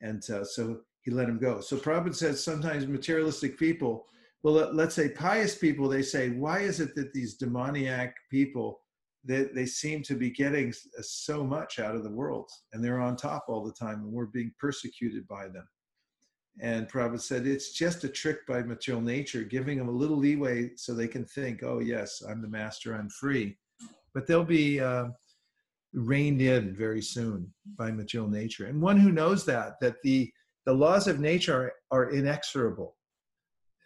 [0.00, 1.60] and uh, so he let him go.
[1.60, 4.06] So Prabhupada says sometimes materialistic people
[4.42, 8.80] well, let- let's say pious people, they say, why is it that these demoniac people,
[9.22, 10.72] they, they seem to be getting
[11.02, 14.26] so much out of the world and they're on top all the time and we're
[14.26, 15.68] being persecuted by them.
[16.62, 20.72] And Prabhupada said, it's just a trick by material nature, giving them a little leeway
[20.76, 23.56] so they can think, oh, yes, I'm the master, I'm free.
[24.12, 25.06] But they'll be uh,
[25.94, 28.66] reined in very soon by material nature.
[28.66, 30.30] And one who knows that, that the,
[30.66, 32.94] the laws of nature are, are inexorable.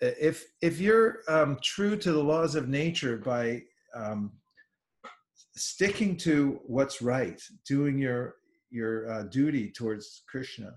[0.01, 3.63] If, if you're um, true to the laws of nature by
[3.95, 4.33] um,
[5.55, 8.35] sticking to what's right, doing your,
[8.71, 10.73] your uh, duty towards Krishna,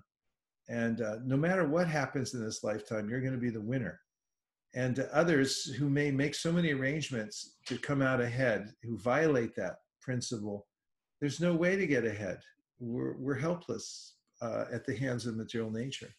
[0.70, 4.00] and uh, no matter what happens in this lifetime, you're going to be the winner.
[4.76, 9.56] And to others who may make so many arrangements to come out ahead, who violate
[9.56, 10.68] that principle,
[11.22, 12.40] there's no way to get ahead.
[12.80, 16.14] We're, we're helpless uh, at the hands of material nature.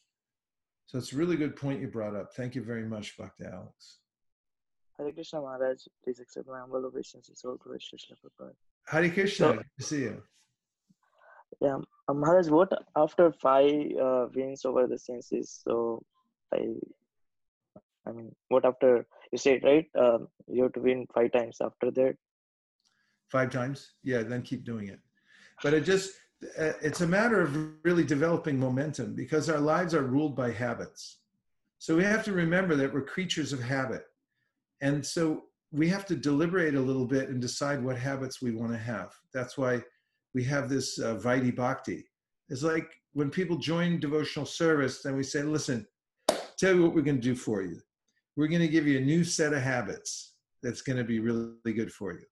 [0.86, 2.32] So it's a really good point you brought up.
[2.34, 3.98] Thank you very much, Bhakti Alex.
[4.96, 7.42] Hare Krishna Maharaj, please accept my humble obeisances.
[7.44, 8.52] All glory to Srila Prabhupada.
[8.86, 10.22] Hare Krishna, So- good to see you.
[11.60, 11.78] Yeah,
[12.08, 15.60] uh, Maharaj, what after five uh, wins over the senses?
[15.66, 16.02] So,
[16.54, 16.60] I,
[18.06, 19.86] I mean, what after you said right?
[19.98, 21.58] Um, you have to win five times.
[21.60, 22.16] After that,
[23.30, 25.00] five times yeah then keep doing it
[25.62, 26.12] but it just
[26.58, 31.18] uh, it's a matter of really developing momentum because our lives are ruled by habits
[31.78, 34.04] so we have to remember that we're creatures of habit
[34.80, 38.72] and so we have to deliberate a little bit and decide what habits we want
[38.72, 39.82] to have that's why
[40.34, 42.04] we have this uh, vaidhi bhakti
[42.48, 45.86] it's like when people join devotional service then we say listen
[46.58, 47.78] tell you what we're going to do for you
[48.36, 51.72] we're going to give you a new set of habits that's going to be really
[51.74, 52.24] good for you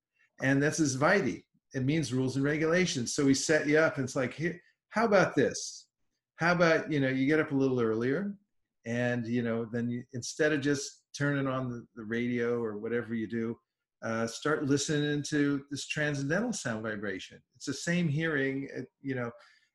[0.42, 1.44] and that's his Vaidhi.
[1.74, 3.14] It means rules and regulations.
[3.14, 5.86] So we set you up, and it's like, here, how about this?
[6.36, 8.34] How about you know, you get up a little earlier,
[8.86, 13.14] and you know, then you, instead of just turning on the, the radio or whatever
[13.14, 13.56] you do,
[14.06, 17.42] uh, start listening to this transcendental sound vibration.
[17.56, 19.32] It's the same hearing, it, you know,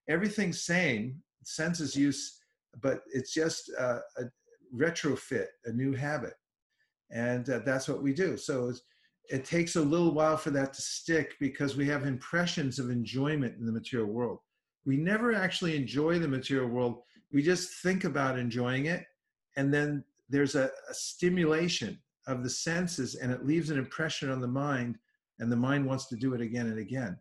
[0.07, 2.39] everything's same, senses use,
[2.81, 4.23] but it's just uh, a
[4.73, 6.35] retrofit, a new habit,
[7.09, 8.37] and uh, that's what we do.
[8.37, 8.71] So
[9.29, 13.57] it takes a little while for that to stick because we have impressions of enjoyment
[13.59, 14.39] in the material world.
[14.85, 17.01] We never actually enjoy the material world.
[17.33, 19.05] We just think about enjoying it.
[19.57, 21.99] And then there's a, a stimulation
[22.31, 24.97] of the senses and it leaves an impression on the mind,
[25.39, 27.17] and the mind wants to do it again and again.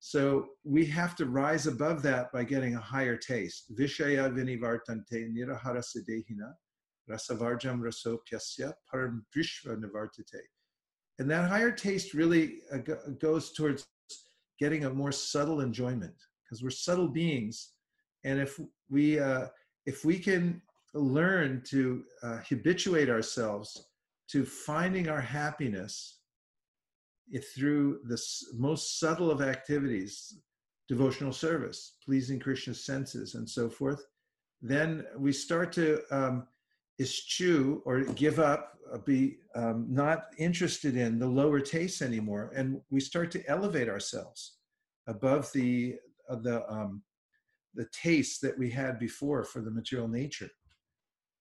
[0.00, 3.72] So we have to rise above that by getting a higher taste.
[3.76, 6.52] Vishaya vinivartante nirahara sedehina
[7.10, 10.42] rasavarjam rasopyasya param nivartate
[11.18, 12.78] and that higher taste really uh,
[13.20, 13.86] goes towards
[14.58, 17.72] getting a more subtle enjoyment because we're subtle beings
[18.24, 18.58] and if
[18.90, 19.46] we uh,
[19.86, 20.60] if we can
[20.94, 23.88] learn to uh, habituate ourselves
[24.28, 26.18] to finding our happiness
[27.54, 28.20] through the
[28.56, 30.38] most subtle of activities
[30.88, 34.04] devotional service pleasing krishna's senses and so forth
[34.62, 36.46] then we start to um,
[37.00, 42.80] eschew or give up, uh, be um, not interested in the lower tastes anymore, and
[42.90, 44.58] we start to elevate ourselves
[45.08, 45.96] above the
[46.30, 47.02] uh, the um,
[47.74, 50.50] the tastes that we had before for the material nature.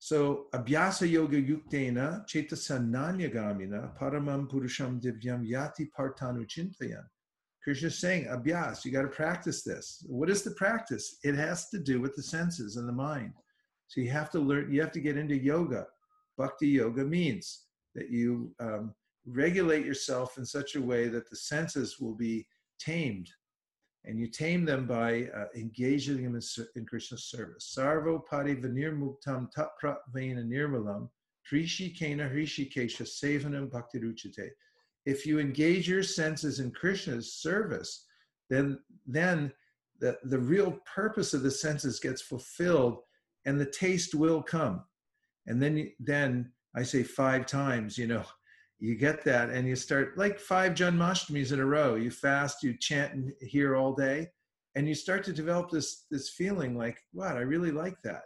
[0.03, 7.03] So abhyasa yoga yuktena chetasananyagamina paramam purusham divyam yati partanu chintayan.
[7.63, 10.03] Krishna is saying, abhyas, you got to practice this.
[10.09, 11.19] What is the practice?
[11.23, 13.33] It has to do with the senses and the mind.
[13.89, 15.85] So you have to learn, you have to get into yoga.
[16.35, 18.95] Bhakti yoga means that you um,
[19.27, 22.47] regulate yourself in such a way that the senses will be
[22.79, 23.29] tamed.
[24.05, 26.41] And you tame them by uh, engaging them in,
[26.75, 27.73] in Krishna's service.
[27.77, 31.09] Sarvo pari vanir muktam taprat vena nirmalam
[31.51, 34.49] hrishi kena hrishi kesha sevanam bhakti ruchate.
[35.05, 38.05] If you engage your senses in Krishna's service,
[38.49, 39.51] then then
[39.99, 42.99] the, the real purpose of the senses gets fulfilled
[43.45, 44.83] and the taste will come
[45.47, 48.23] and then then i say five times you know
[48.81, 52.75] you get that and you start like five janmashtamis in a row you fast you
[52.77, 54.27] chant and hear all day
[54.75, 58.23] and you start to develop this this feeling like wow i really like that.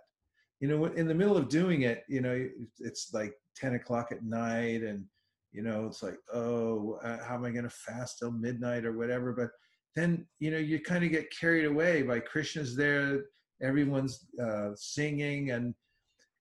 [0.61, 2.47] You know in the middle of doing it you know
[2.79, 5.03] it's like 10 o'clock at night and
[5.51, 8.97] you know it's like oh uh, how am i going to fast till midnight or
[8.97, 9.33] whatever?
[9.33, 9.49] But
[9.95, 13.25] then you know you kind of get carried away by krishna's there
[13.61, 15.73] everyone's uh, singing and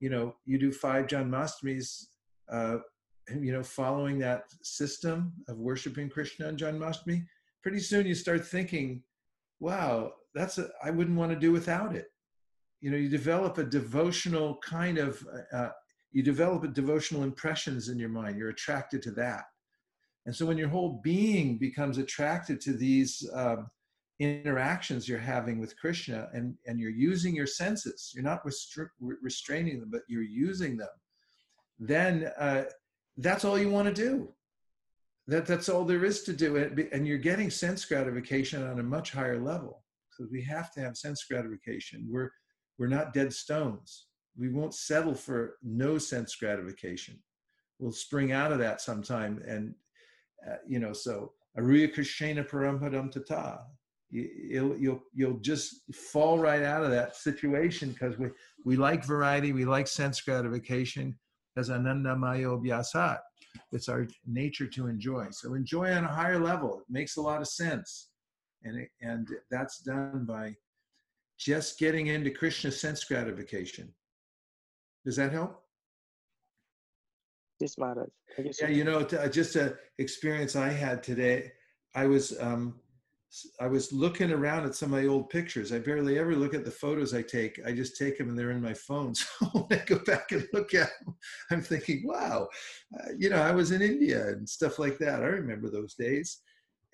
[0.01, 2.07] you know you do five janmashtamis
[2.53, 2.79] uh,
[3.29, 7.25] you know following that system of worshiping krishna on janmashtami
[7.63, 9.03] pretty soon you start thinking
[9.61, 12.07] wow that's a, i wouldn't want to do without it
[12.81, 15.71] you know you develop a devotional kind of uh,
[16.15, 18.39] you develop a devotional impressions in your mind.
[18.39, 19.43] You're attracted to that.
[20.27, 23.67] And so when your whole being becomes attracted to these um,
[24.21, 29.91] interactions you're having with Krishna and, and you're using your senses, you're not restraining them,
[29.91, 30.89] but you're using them,
[31.81, 32.63] then uh,
[33.17, 34.29] that's all you want to do.
[35.27, 36.57] That, that's all there is to do.
[36.93, 39.83] And you're getting sense gratification on a much higher level.
[40.11, 42.07] So we have to have sense gratification.
[42.11, 42.31] We're,
[42.79, 44.07] we're not dead stones.
[44.37, 47.19] We won't settle for no sense gratification.
[47.79, 49.43] We'll spring out of that sometime.
[49.47, 49.75] And,
[50.49, 53.61] uh, you know, so aruya krishna parampadam tata.
[54.11, 58.29] You'll, you'll, you'll just fall right out of that situation because we,
[58.65, 61.17] we like variety, we like sense gratification
[61.57, 63.19] as ananda mayo vyasat.
[63.73, 65.29] It's our nature to enjoy.
[65.31, 66.81] So enjoy on a higher level.
[66.81, 68.09] It makes a lot of sense.
[68.65, 70.57] And, it, and that's done by
[71.39, 73.93] just getting into Krishna sense gratification.
[75.05, 75.61] Does that help?
[77.61, 78.09] Yes, Maharaj.
[78.39, 81.53] You yeah, you know, uh, just an experience I had today.
[81.95, 82.81] I was um,
[83.61, 85.73] I was looking around at some of my old pictures.
[85.73, 87.59] I barely ever look at the photos I take.
[87.67, 89.15] I just take them and they're in my phone.
[89.25, 91.15] So when I go back and look at them,
[91.51, 92.49] I'm thinking, wow,
[92.99, 95.23] uh, you know, I was in India and stuff like that.
[95.23, 96.43] I remember those days.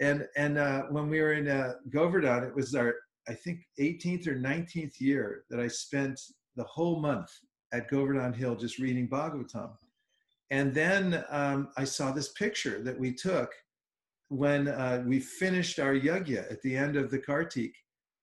[0.01, 2.95] And and uh, when we were in uh, Govardhan, it was our
[3.28, 6.18] I think 18th or 19th year that I spent
[6.57, 7.30] the whole month
[7.72, 9.70] at Govardhan Hill just reading Bhagavatam.
[10.51, 13.53] And then um, I saw this picture that we took
[14.31, 17.74] when uh, we finished our yagya at the end of the Kartik.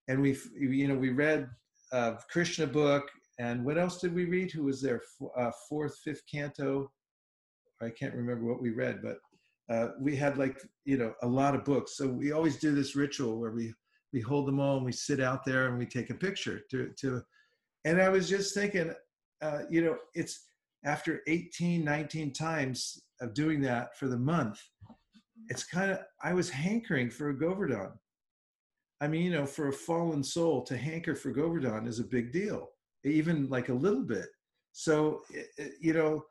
[0.08, 1.48] And we, you know, we read
[1.92, 3.08] uh, Krishna book.
[3.38, 4.50] And what else did we read?
[4.50, 5.02] Who was there?
[5.36, 6.90] Uh, fourth, fifth canto.
[7.82, 9.18] I can't remember what we read, but
[9.72, 11.96] uh, we had like, you know, a lot of books.
[11.96, 13.72] So we always do this ritual where we,
[14.12, 16.90] we hold them all and we sit out there and we take a picture to,
[17.00, 17.22] to
[17.84, 18.92] and I was just thinking,
[19.40, 20.46] uh, you know, it's
[20.84, 24.60] after 18, 19 times of doing that for the month,
[25.48, 27.92] it's kind of, I was hankering for a Govardhan.
[29.00, 32.32] I mean, you know, for a fallen soul to hanker for Govardhan is a big
[32.32, 32.68] deal,
[33.04, 34.26] even like a little bit.
[34.72, 36.24] So, it, you know,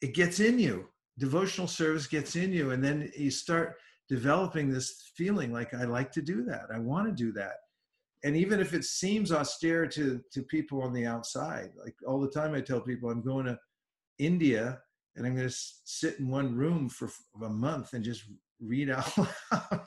[0.00, 0.88] it gets in you.
[1.18, 3.76] Devotional service gets in you, and then you start
[4.08, 6.66] developing this feeling like, I like to do that.
[6.74, 7.54] I want to do that
[8.24, 12.30] and even if it seems austere to to people on the outside like all the
[12.30, 13.58] time i tell people i'm going to
[14.18, 14.78] india
[15.16, 17.10] and i'm going to sit in one room for
[17.44, 18.24] a month and just
[18.62, 19.10] read out
[19.52, 19.86] loud.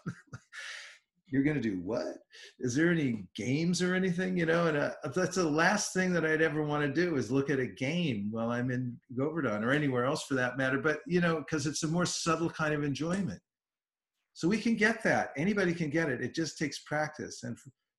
[1.28, 2.18] You're going to do what?
[2.60, 4.68] Is there any games or anything you know?
[4.68, 7.60] And uh, that's the last thing that i'd ever want to do is look at
[7.60, 11.38] a game while i'm in govardhan or anywhere else for that matter but you know
[11.38, 13.40] because it's a more subtle kind of enjoyment.
[14.34, 15.30] So we can get that.
[15.38, 16.22] Anybody can get it.
[16.22, 17.44] It just takes practice.
[17.44, 17.58] And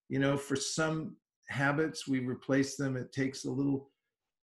[0.08, 1.16] you know for some
[1.48, 2.96] habits we replace them.
[2.96, 3.90] It takes a little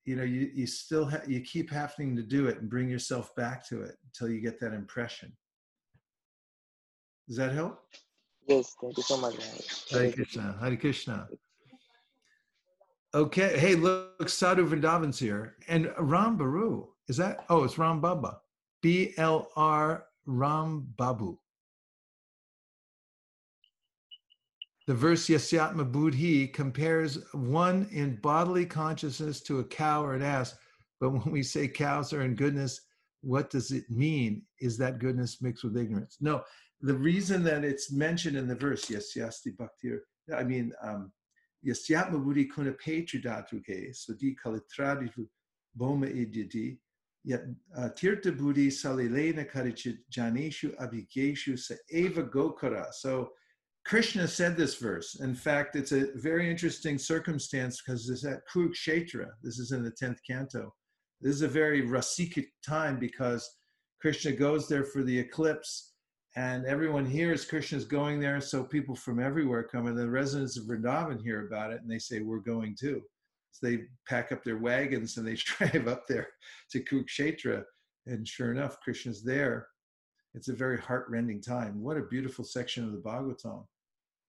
[0.05, 3.33] you know you, you still ha- you keep having to do it and bring yourself
[3.35, 5.31] back to it until you get that impression.
[7.27, 7.79] Does that help?
[8.47, 9.35] Yes thank you so much
[9.91, 11.27] Hare Krishna Hare Krishna.
[13.15, 15.55] Okay hey look Sadhu Vrindavan's here.
[15.67, 18.39] And Ram Baru is that oh it's Ram Baba.
[18.81, 21.37] B L R Ram Babu
[24.85, 30.55] The verse Yasyatma Buddhi compares one in bodily consciousness to a cow or an ass.
[30.99, 32.81] But when we say cows are in goodness,
[33.21, 34.41] what does it mean?
[34.59, 36.17] Is that goodness mixed with ignorance?
[36.19, 36.43] No,
[36.81, 39.99] the reason that it's mentioned in the verse, Yasyasti Bhaktir,
[40.35, 41.13] I mean, um,
[41.65, 42.49] Yasyatma Buddhi
[43.93, 45.27] so di kalitraditu
[45.75, 46.77] boma idyati,
[47.23, 47.43] yet
[47.77, 52.93] uh, tirta buddhi salilena karichit janeshu abhigeshu sa eva gokara.
[52.93, 53.29] So
[53.85, 55.19] Krishna said this verse.
[55.19, 59.27] In fact, it's a very interesting circumstance because it's at Kurukshetra.
[59.41, 60.73] This is in the 10th canto.
[61.21, 63.49] This is a very Rasika time because
[64.01, 65.93] Krishna goes there for the eclipse
[66.35, 68.41] and everyone hears Krishna's going there.
[68.41, 71.99] So people from everywhere come and the residents of Vrindavan hear about it and they
[71.99, 73.01] say, We're going too.
[73.51, 76.29] So they pack up their wagons and they drive up there
[76.71, 77.63] to Kurukshetra.
[78.07, 79.67] And sure enough, Krishna's there.
[80.33, 81.81] It's a very heart-rending time.
[81.81, 83.65] What a beautiful section of the Bhagavatam.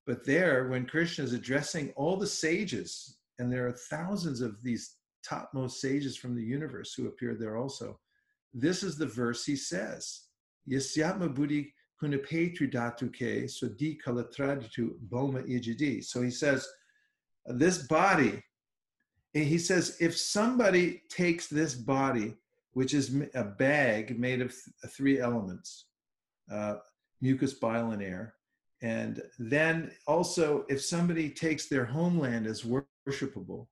[0.07, 4.97] But there, when Krishna is addressing all the sages, and there are thousands of these
[5.27, 7.99] topmost sages from the universe who appeared there also,
[8.53, 10.25] this is the verse he says
[10.71, 16.05] Yasyatma buddhi kunapetri datuke sodi kalatraditu boma ijidi.
[16.05, 16.67] So he says,
[17.47, 18.43] this body,
[19.33, 22.35] he says, if somebody takes this body,
[22.73, 25.87] which is a bag made of th- three elements
[26.51, 26.77] uh,
[27.21, 28.35] mucus, bile, and air,
[28.85, 32.67] and then also, if somebody takes their homeland as
[33.09, 33.67] worshipable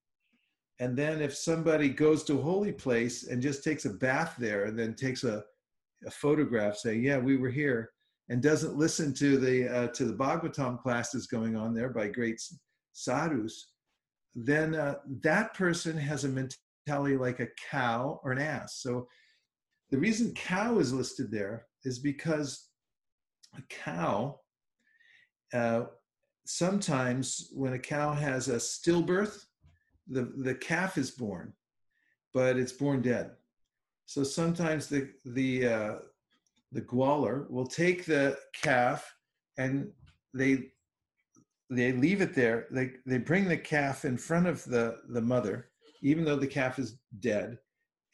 [0.82, 4.64] And then if somebody goes to a holy place and just takes a bath there
[4.64, 5.44] and then takes a,
[6.04, 7.90] a photograph saying, yeah, we were here,
[8.28, 12.40] and doesn't listen to the uh, to the Bhagavatam classes going on there by great
[12.92, 13.72] sadhus,
[14.34, 18.80] then uh, that person has a mentality like a cow or an ass.
[18.80, 19.06] So
[19.90, 22.70] the reason cow is listed there is because
[23.56, 24.40] a cow,
[25.53, 25.84] uh,
[26.44, 29.44] sometimes when a cow has a stillbirth,
[30.09, 31.53] the, the calf is born,
[32.34, 33.32] but it's born dead.
[34.07, 35.94] So sometimes the, the, uh,
[36.72, 39.14] the gwalar will take the calf
[39.59, 39.90] and
[40.34, 40.72] they
[41.70, 42.66] they leave it there.
[42.70, 45.70] They they bring the calf in front of the the mother,
[46.03, 47.59] even though the calf is dead,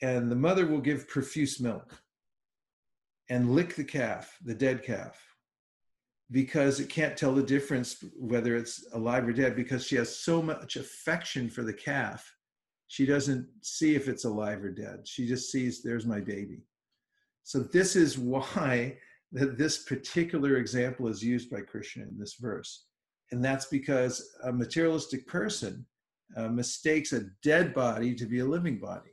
[0.01, 1.93] and the mother will give profuse milk
[3.31, 5.21] and lick the calf, the dead calf,
[6.31, 10.43] because it can't tell the difference whether it's alive or dead because she has so
[10.43, 12.31] much affection for the calf.
[12.89, 15.07] She doesn't see if it's alive or dead.
[15.07, 16.63] She just sees there's my baby.
[17.45, 18.99] So this is why
[19.33, 22.87] that this particular example is used by Krishna in this verse.
[23.31, 25.85] And that's because a materialistic person
[26.37, 29.11] uh, mistakes a dead body to be a living body.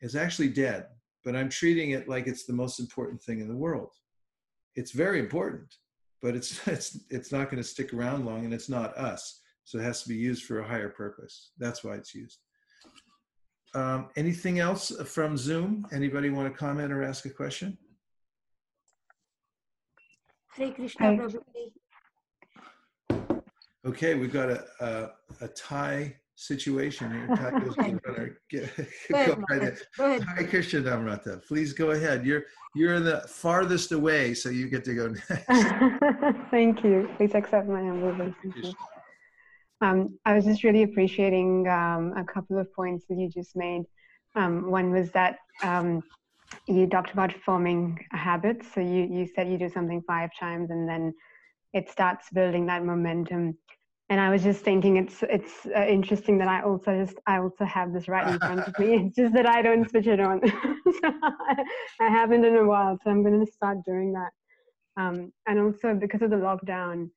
[0.00, 0.86] It's actually dead,
[1.24, 3.90] but I'm treating it like it's the most important thing in the world.
[4.74, 5.72] It's very important,
[6.24, 9.42] but it's it's it's not going to stick around long, and it's not us.
[9.64, 11.52] So it has to be used for a higher purpose.
[11.58, 12.38] That's why it's used.
[13.74, 15.86] Um, anything else from Zoom?
[15.92, 17.76] Anybody want to comment or ask a question?
[20.52, 21.16] Hare Krishna,
[23.10, 23.18] Hi.
[23.86, 25.10] Okay, we've got a a,
[25.44, 28.38] a tie situation goes to the runner.
[28.50, 28.58] Go
[29.46, 30.24] ahead, go ahead.
[30.36, 31.46] Hi, Krishna Namrata.
[31.46, 32.26] Please go ahead.
[32.26, 36.50] You're you're the farthest away, so you get to go next.
[36.50, 37.08] Thank you.
[37.16, 38.34] Please accept my humble.
[39.80, 43.84] Um, I was just really appreciating um, a couple of points that you just made.
[44.34, 46.02] Um, one was that um,
[46.66, 48.62] you talked about forming a habit.
[48.74, 51.14] So you, you said you do something five times and then
[51.72, 53.58] it starts building that momentum.
[54.10, 57.64] And I was just thinking it's it's uh, interesting that I also just I also
[57.64, 58.94] have this right in front of me.
[59.06, 60.40] It's just that I don't switch it on.
[60.46, 61.64] so I,
[62.00, 64.30] I haven't in a while, so I'm going to start doing that.
[64.96, 67.08] Um, and also because of the lockdown,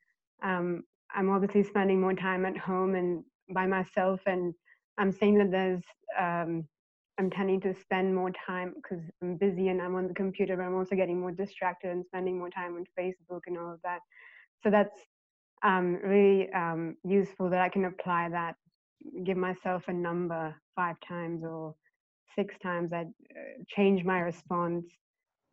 [0.43, 0.83] um,
[1.13, 3.23] I'm obviously spending more time at home and
[3.53, 4.53] by myself, and
[4.97, 5.83] I'm saying that there's
[6.17, 6.65] um,
[7.19, 10.63] I'm tending to spend more time because I'm busy and I'm on the computer, but
[10.63, 13.99] I'm also getting more distracted and spending more time on Facebook and all of that.
[14.63, 14.99] So that's
[15.63, 18.55] um, really um, useful that I can apply that,
[19.23, 21.75] give myself a number five times or
[22.35, 23.03] six times, I uh,
[23.67, 24.85] change my response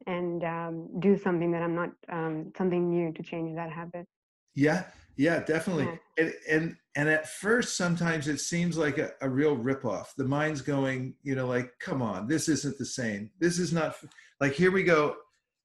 [0.07, 4.07] and um, do something that I'm not, um, something new to change that habit.
[4.55, 4.85] Yeah,
[5.17, 5.85] yeah, definitely.
[5.85, 6.25] Yeah.
[6.25, 10.09] And and and at first, sometimes it seems like a, a real ripoff.
[10.17, 13.31] The mind's going, you know, like, come on, this isn't the same.
[13.41, 13.97] This is not
[14.41, 15.17] like here we go.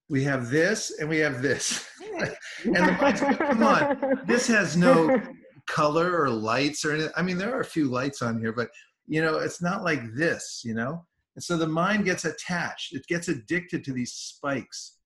[0.10, 1.88] We have this and we have this.
[2.64, 5.22] and the mind's going, come on, this has no
[5.68, 7.12] color or lights or anything.
[7.16, 8.70] I mean, there are a few lights on here, but
[9.08, 11.06] you know, it's not like this, you know?
[11.36, 14.98] And so the mind gets attached, it gets addicted to these spikes.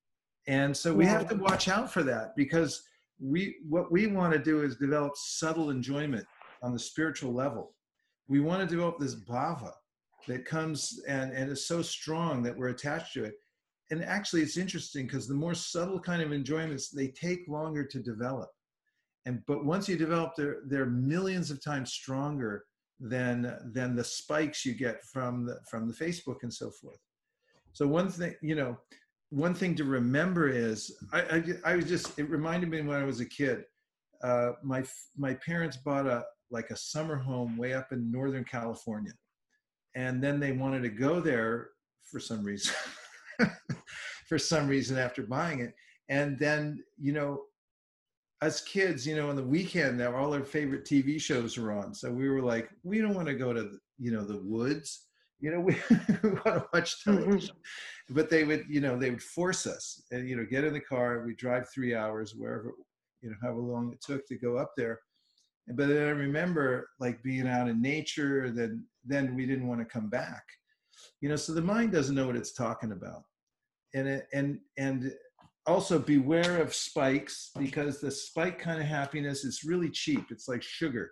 [0.48, 2.84] And so we have to watch out for that because
[3.20, 6.26] we what we want to do is develop subtle enjoyment
[6.62, 7.74] on the spiritual level.
[8.28, 9.72] We want to develop this bhava
[10.28, 13.36] that comes and, and is so strong that we're attached to it.
[13.94, 18.00] And actually it's interesting because the more subtle kind of enjoyments, they take longer to
[18.00, 18.50] develop.
[19.28, 22.66] And but once you develop they're they're millions of times stronger
[23.00, 26.98] than than the spikes you get from the from the facebook and so forth.
[27.74, 28.78] So one thing you know
[29.30, 33.04] one thing to remember is i i, I was just it reminded me when i
[33.04, 33.64] was a kid
[34.24, 34.84] uh, my
[35.16, 39.14] my parents bought a like a summer home way up in northern california.
[39.96, 41.70] And then they wanted to go there
[42.10, 42.74] for some reason
[44.34, 45.76] for some reason after buying it
[46.10, 47.44] and then you know
[48.44, 51.94] as kids, you know, on the weekend, now all our favorite TV shows were on.
[51.94, 55.06] So we were like, we don't want to go to, you know, the woods.
[55.40, 55.78] You know, we,
[56.24, 57.24] we want to watch mm-hmm.
[57.24, 57.56] television.
[58.10, 60.82] But they would, you know, they would force us and, you know, get in the
[60.82, 61.24] car.
[61.26, 62.74] We drive three hours, wherever,
[63.22, 65.00] you know, however long it took to go up there.
[65.68, 68.52] But then I remember like being out in nature.
[68.52, 70.44] Then, then we didn't want to come back.
[71.22, 73.24] You know, so the mind doesn't know what it's talking about,
[73.94, 75.14] and and and
[75.66, 80.26] also beware of spikes because the spike kind of happiness is really cheap.
[80.30, 81.12] It's like sugar,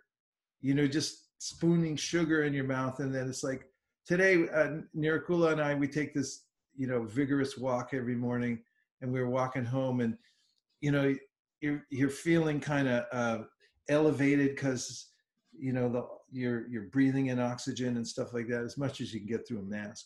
[0.60, 3.00] you know, just spooning sugar in your mouth.
[3.00, 3.66] And then it's like
[4.06, 8.62] today, uh, Nirikula and I, we take this, you know, vigorous walk every morning
[9.02, 10.18] and we were walking home and,
[10.82, 11.16] you know,
[11.62, 13.44] you're, you're feeling kind of uh,
[13.88, 15.12] elevated because
[15.58, 19.14] you know, the you're you're breathing in oxygen and stuff like that as much as
[19.14, 20.06] you can get through a mask.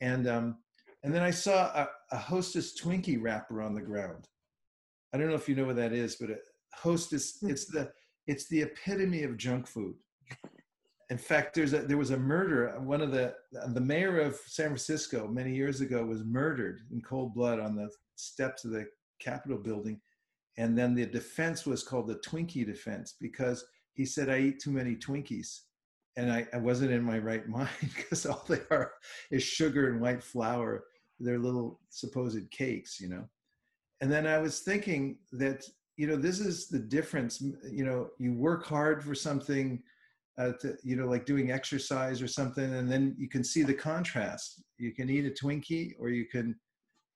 [0.00, 0.56] And um,
[1.02, 4.28] and then I saw a, a Hostess Twinkie wrapper on the ground.
[5.12, 6.36] I don't know if you know what that is, but a
[6.74, 7.50] Hostess hmm.
[7.50, 7.92] it's the
[8.26, 9.94] it's the epitome of junk food.
[11.10, 12.74] In fact, there's a, there was a murder.
[12.80, 13.34] One of the
[13.68, 17.90] the mayor of San Francisco many years ago was murdered in cold blood on the
[18.16, 18.86] steps of the
[19.20, 20.00] Capitol building,
[20.56, 24.70] and then the defense was called the Twinkie defense because he said I eat too
[24.70, 25.60] many Twinkies,
[26.16, 28.92] and I, I wasn't in my right mind because all they are
[29.30, 30.84] is sugar and white flour.
[31.22, 33.24] They're little supposed cakes, you know.
[34.00, 35.64] And then I was thinking that
[35.96, 37.40] you know this is the difference.
[37.40, 39.82] You know, you work hard for something.
[40.38, 43.74] Uh, to, you know, like doing exercise or something, and then you can see the
[43.74, 44.62] contrast.
[44.78, 46.56] You can eat a Twinkie, or you can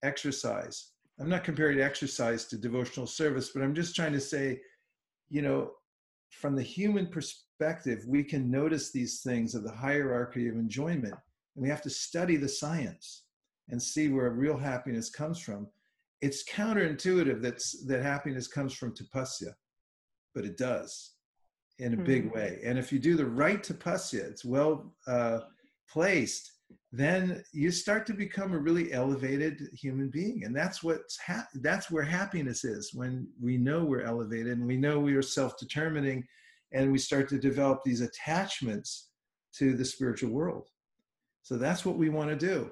[0.03, 0.91] exercise.
[1.19, 4.61] I'm not comparing exercise to devotional service, but I'm just trying to say,
[5.31, 5.71] you know,
[6.31, 11.63] from the human perspective, we can notice these things of the hierarchy of enjoyment, and
[11.63, 13.23] we have to study the science
[13.69, 15.67] and see where real happiness comes from.
[16.23, 19.53] It's counterintuitive that's, that happiness comes from tapasya,
[20.35, 21.13] but it does
[21.79, 22.35] in a big Mm-hmm.
[22.35, 22.61] way.
[22.65, 25.41] And if you do the right tapasya, it's well uh,
[25.91, 26.53] placed,
[26.93, 31.91] then you start to become a really elevated human being and that's what's ha- that's
[31.91, 36.25] where happiness is when we know we're elevated and we know we are self-determining
[36.73, 39.11] and we start to develop these attachments
[39.53, 40.69] to the spiritual world
[41.43, 42.71] so that's what we want to do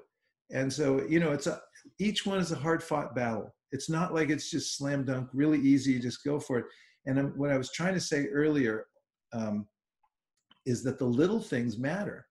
[0.50, 1.60] and so you know it's a
[1.98, 3.54] each one is a hard fought battle.
[3.72, 6.66] It's not like it's just slam dunk really easy just go for it.
[7.06, 8.86] And um, what i was trying to say earlier
[9.32, 9.66] um,
[10.66, 12.26] is that the little things matter.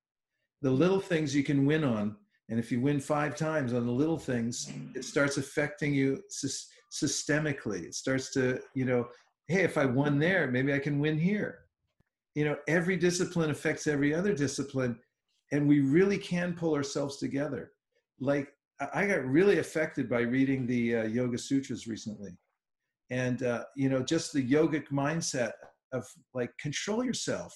[0.61, 2.16] The little things you can win on
[2.49, 6.68] and if you win five times on the little things it starts affecting you sys-
[6.91, 7.84] systemically.
[7.84, 9.07] It starts to you know
[9.47, 11.59] hey if i won there maybe i can win here.
[12.36, 14.97] You know every discipline affects every other discipline
[15.51, 17.74] and we really can pull ourselves together
[18.20, 18.49] like
[18.93, 22.32] i got really affected by reading the uh, yoga sutras recently.
[23.09, 25.51] And uh, you know just the yogic mindset
[25.91, 27.53] of like control yourself.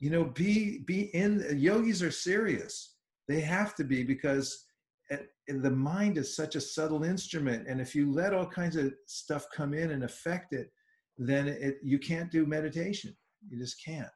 [0.00, 2.94] You know be be in yogis are serious.
[3.28, 4.64] They have to be because
[5.10, 8.92] it, the mind is such a subtle instrument and if you let all kinds of
[9.06, 10.68] stuff come in and affect it
[11.16, 13.16] then it you can't do meditation.
[13.48, 14.08] You just can't.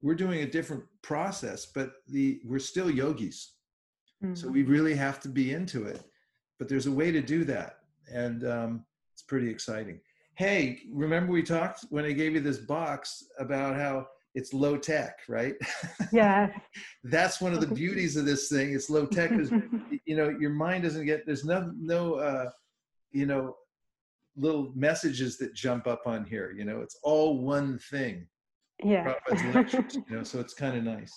[0.00, 3.56] We're doing a different process but the we're still yogis
[4.34, 4.52] so Mhm.
[4.52, 6.00] we really have to be into it
[6.58, 7.78] but there's a way to do that
[8.12, 10.00] and um, it's pretty exciting
[10.36, 15.18] hey remember we talked when i gave you this box about how it's low tech
[15.28, 15.54] right
[16.12, 16.48] Yeah.
[17.04, 19.50] that's one of the beauties of this thing it's low tech because
[20.06, 22.50] you know your mind doesn't get there's no no uh
[23.10, 23.56] you know
[24.36, 28.26] little messages that jump up on here you know it's all one thing
[28.84, 29.14] yeah.
[29.54, 31.12] Lectures, you know so it's kind of nice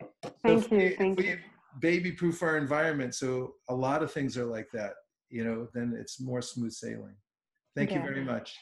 [0.24, 1.38] So Thank if you, if thank we you.
[1.80, 4.92] Baby proof our environment so a lot of things are like that
[5.30, 7.14] you know then it's more smooth sailing
[7.76, 8.56] thank you very much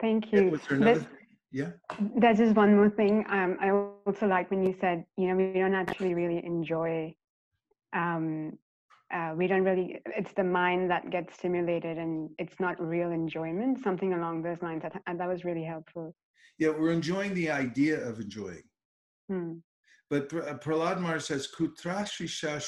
[0.00, 0.50] Thank you.
[0.50, 1.06] was there another
[1.52, 1.70] yeah
[2.16, 3.24] There's just one more thing.
[3.28, 3.70] Um, I
[4.06, 7.14] also like when you said, you know, we don't actually really enjoy.
[7.92, 8.58] Um,
[9.14, 10.00] uh, we don't really.
[10.06, 13.82] It's the mind that gets stimulated, and it's not real enjoyment.
[13.84, 14.82] Something along those lines.
[14.82, 16.14] That and that was really helpful.
[16.58, 18.62] yeah we're enjoying the idea of enjoying
[19.28, 19.52] Hmm.
[20.12, 22.60] But uh, Prahlad Maharaj says, Kutrashisha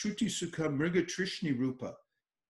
[0.00, 1.92] Mriga Trishni Rupa.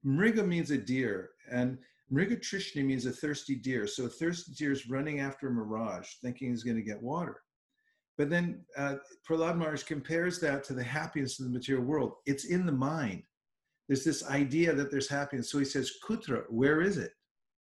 [0.06, 1.76] Mriga means a deer, and
[2.12, 3.88] Mriga Trishni means a thirsty deer.
[3.88, 7.40] So a thirsty deer is running after a mirage, thinking he's going to get water.
[8.16, 12.12] But then uh, Prahlad Maharaj compares that to the happiness of the material world.
[12.24, 13.24] It's in the mind.
[13.88, 15.50] There's this idea that there's happiness.
[15.50, 17.10] So he says, Kutra, where is it?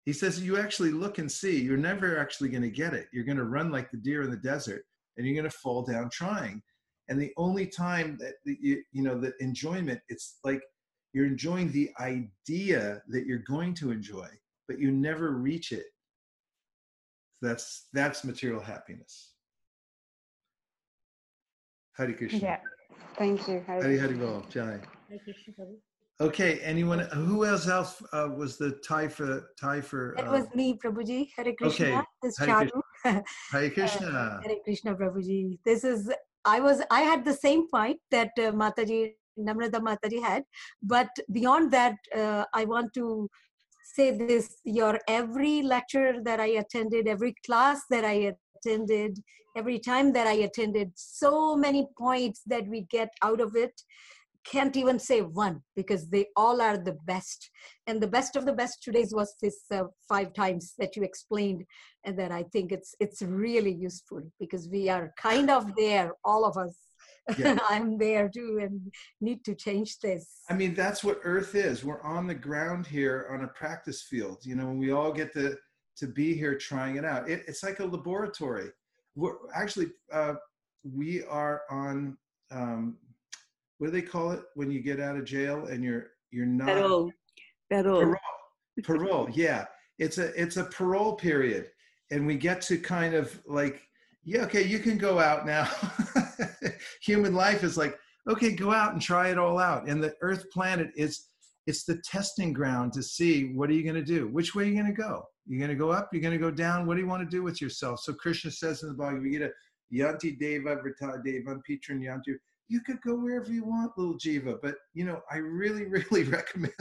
[0.06, 1.56] He says, you actually look and see.
[1.56, 3.06] You're never actually going to get it.
[3.12, 4.86] You're going to run like the deer in the desert
[5.16, 6.62] and you're going to fall down trying.
[7.08, 10.62] And the only time that that you, you know, the enjoyment, it's like
[11.12, 14.28] you're enjoying the idea that you're going to enjoy,
[14.68, 15.86] but you never reach it.
[17.42, 19.34] That's that's material happiness.
[21.96, 22.38] Hari Krishna.
[22.38, 22.58] Yeah.
[23.18, 23.62] Thank you.
[23.66, 24.00] Hare Hari Krishna.
[24.00, 24.46] Hari Bol.
[24.50, 24.80] Jai.
[26.20, 26.58] Okay.
[26.60, 27.00] Anyone?
[27.00, 27.68] Who else?
[27.68, 30.14] Else uh, was the tie for tie for?
[30.16, 31.28] That Uh, was me, Prabhuji.
[31.36, 31.86] Hare Krishna.
[31.86, 32.00] Okay.
[32.22, 32.80] This Hare Charu.
[33.04, 34.40] Hare Krishna.
[34.44, 35.58] Hare Krishna, Prabhuji.
[35.64, 36.10] This is,
[36.44, 40.44] I was, I had the same point that uh, Mataji, Namrata Mataji had.
[40.82, 43.28] But beyond that, uh, I want to
[43.94, 48.34] say this your every lecture that I attended, every class that I
[48.64, 49.18] attended,
[49.56, 53.80] every time that I attended, so many points that we get out of it.
[54.44, 57.50] Can't even say one because they all are the best.
[57.86, 61.64] And the best of the best today's was this uh, five times that you explained,
[62.04, 66.44] and that I think it's it's really useful because we are kind of there, all
[66.44, 66.76] of us.
[67.38, 67.58] Yeah.
[67.68, 70.40] I'm there too, and need to change this.
[70.50, 71.84] I mean, that's what Earth is.
[71.84, 74.38] We're on the ground here on a practice field.
[74.42, 75.56] You know, we all get to
[75.96, 77.28] to be here trying it out.
[77.28, 78.70] It, it's like a laboratory.
[79.14, 80.34] We're actually uh,
[80.82, 82.16] we are on
[82.50, 82.96] um,
[83.84, 86.68] what do they call it when you get out of jail and you're you're not
[86.68, 87.12] Parole.
[87.70, 88.00] Parole.
[88.00, 88.18] parole.
[88.82, 89.28] Parole.
[89.34, 89.66] Yeah,
[89.98, 91.70] it's a it's a parole period,
[92.10, 93.82] and we get to kind of like
[94.24, 95.68] yeah, okay, you can go out now.
[97.02, 99.86] Human life is like okay, go out and try it all out.
[99.86, 101.26] And the Earth planet is
[101.66, 104.66] it's the testing ground to see what are you going to do which way are
[104.66, 106.94] you going to go you're going to go up you're going to go down what
[106.94, 109.48] do you want to do with yourself so krishna says in the bhagavad gita
[109.90, 112.34] yanti deva vrita devan pitran yanti
[112.68, 116.72] you could go wherever you want little jiva but you know i really really recommend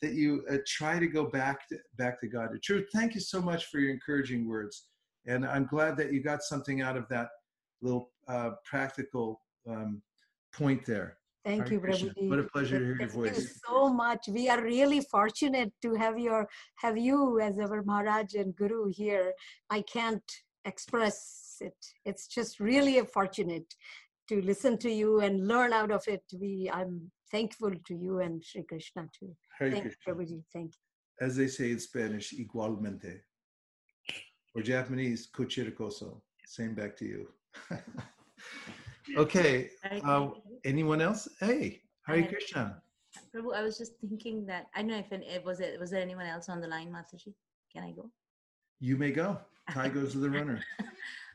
[0.00, 3.20] that you uh, try to go back to back to god to truth thank you
[3.20, 4.86] so much for your encouraging words
[5.26, 7.28] and i'm glad that you got something out of that
[7.80, 10.00] little uh, practical um,
[10.52, 12.12] point there Thank Hare you, Krishna.
[12.16, 13.60] What a pleasure to hear your Thank you voice.
[13.66, 14.28] so much.
[14.28, 19.32] We are really fortunate to have your have you as our Maharaj and Guru here.
[19.68, 20.22] I can't
[20.64, 21.74] express it.
[22.04, 23.74] It's just really a fortunate
[24.28, 26.22] to listen to you and learn out of it.
[26.38, 29.34] We I'm thankful to you and Sri Krishna too.
[29.58, 30.42] Hare Thank you, Prabhuji.
[30.52, 31.26] Thank you.
[31.26, 33.20] as they say in Spanish, igualmente.
[34.54, 36.20] Or Japanese, kuchirakoso.
[36.46, 37.28] Same back to you.
[39.16, 39.70] okay.
[40.04, 40.30] Uh,
[40.64, 41.28] anyone else?
[41.40, 42.82] Hey, Hare Hare Krishna.
[43.34, 46.02] Prabhu, I was just thinking that I don't know if it was it was there
[46.02, 47.34] anyone else on the line, Mataji?
[47.72, 48.10] Can I go?
[48.80, 49.38] You may go.
[49.70, 50.60] Tie goes to the runner.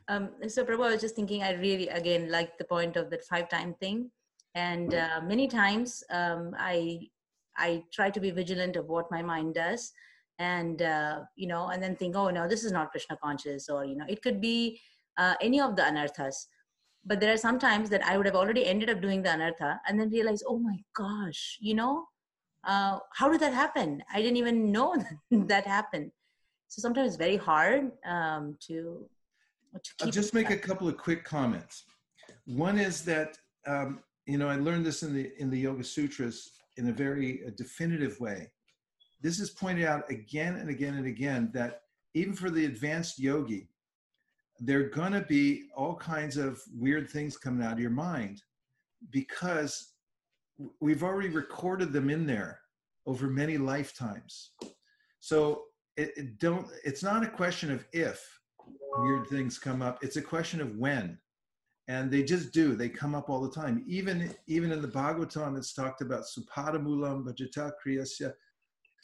[0.08, 3.24] um, so Prabhu, I was just thinking I really again like the point of that
[3.24, 4.10] five time thing,
[4.54, 7.08] and uh, many times um, I
[7.56, 9.92] I try to be vigilant of what my mind does,
[10.38, 13.84] and uh, you know, and then think, oh no, this is not Krishna conscious, or
[13.84, 14.80] you know, it could be
[15.18, 16.46] uh, any of the anarthas.
[17.04, 19.78] But there are some times that I would have already ended up doing the anartha,
[19.86, 22.06] and then realize, oh my gosh, you know,
[22.64, 24.02] uh, how did that happen?
[24.12, 24.96] I didn't even know
[25.30, 26.12] that, happened.
[26.68, 29.08] So sometimes it's very hard um, to
[30.02, 31.84] I'll just make a couple of quick comments.
[32.46, 36.50] One is that um, you know I learned this in the in the Yoga Sutras
[36.76, 38.50] in a very uh, definitive way.
[39.20, 41.82] This is pointed out again and again and again that
[42.14, 43.68] even for the advanced yogi,
[44.60, 48.42] there are going to be all kinds of weird things coming out of your mind
[49.10, 49.92] because
[50.80, 52.60] we've already recorded them in there
[53.06, 54.50] over many lifetimes.
[55.20, 55.64] So
[55.96, 56.68] it, it don't.
[56.84, 58.37] It's not a question of if
[58.98, 60.02] weird things come up.
[60.02, 61.18] It's a question of when.
[61.88, 62.74] And they just do.
[62.74, 63.82] They come up all the time.
[63.86, 68.32] Even even in the Bhagavatam, it's talked about supadamulam bhajata kriyasya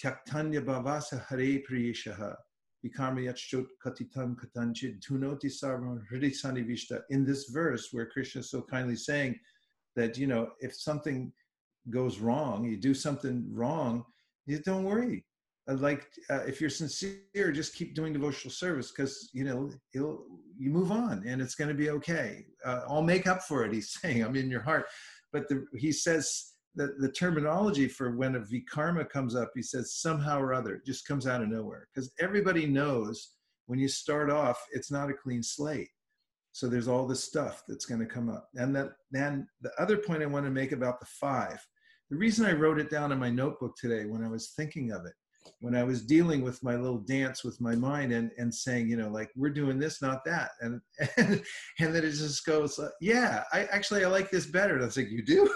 [0.02, 2.36] tyaktanya bhavasa hare priyeshaha
[2.84, 7.00] vikarma yachot katitam katanchit dhunoti sarvam hridi sanivishta.
[7.08, 9.40] In this verse, where Krishna is so kindly saying
[9.96, 11.32] that, you know, if something
[11.88, 14.04] goes wrong, you do something wrong,
[14.44, 15.24] you don't worry
[15.66, 20.26] like uh, if you're sincere just keep doing devotional service because you know it'll
[20.58, 22.44] you move on and it's going to be okay.
[22.64, 24.86] Uh, i'll make up for it he's saying i'm in your heart.
[25.32, 29.94] But the, he says that the terminology for when a vikarma comes up he says
[29.94, 31.88] somehow or other it just comes out of nowhere.
[31.94, 33.30] Because everybody knows
[33.66, 35.88] when you start off it's not a clean slate.
[36.52, 38.48] So there's all this stuff that's going to come up.
[38.54, 41.58] And that then the other point i want to make about the five
[42.10, 45.06] the reason i wrote it down in my notebook today when i was thinking of
[45.06, 45.14] it
[45.60, 48.96] when I was dealing with my little dance with my mind and, and saying, you
[48.96, 50.50] know, like we're doing this, not that.
[50.60, 50.80] And,
[51.16, 51.42] and,
[51.80, 54.74] and then it just goes, yeah, I actually, I like this better.
[54.74, 55.50] And I was like, you do?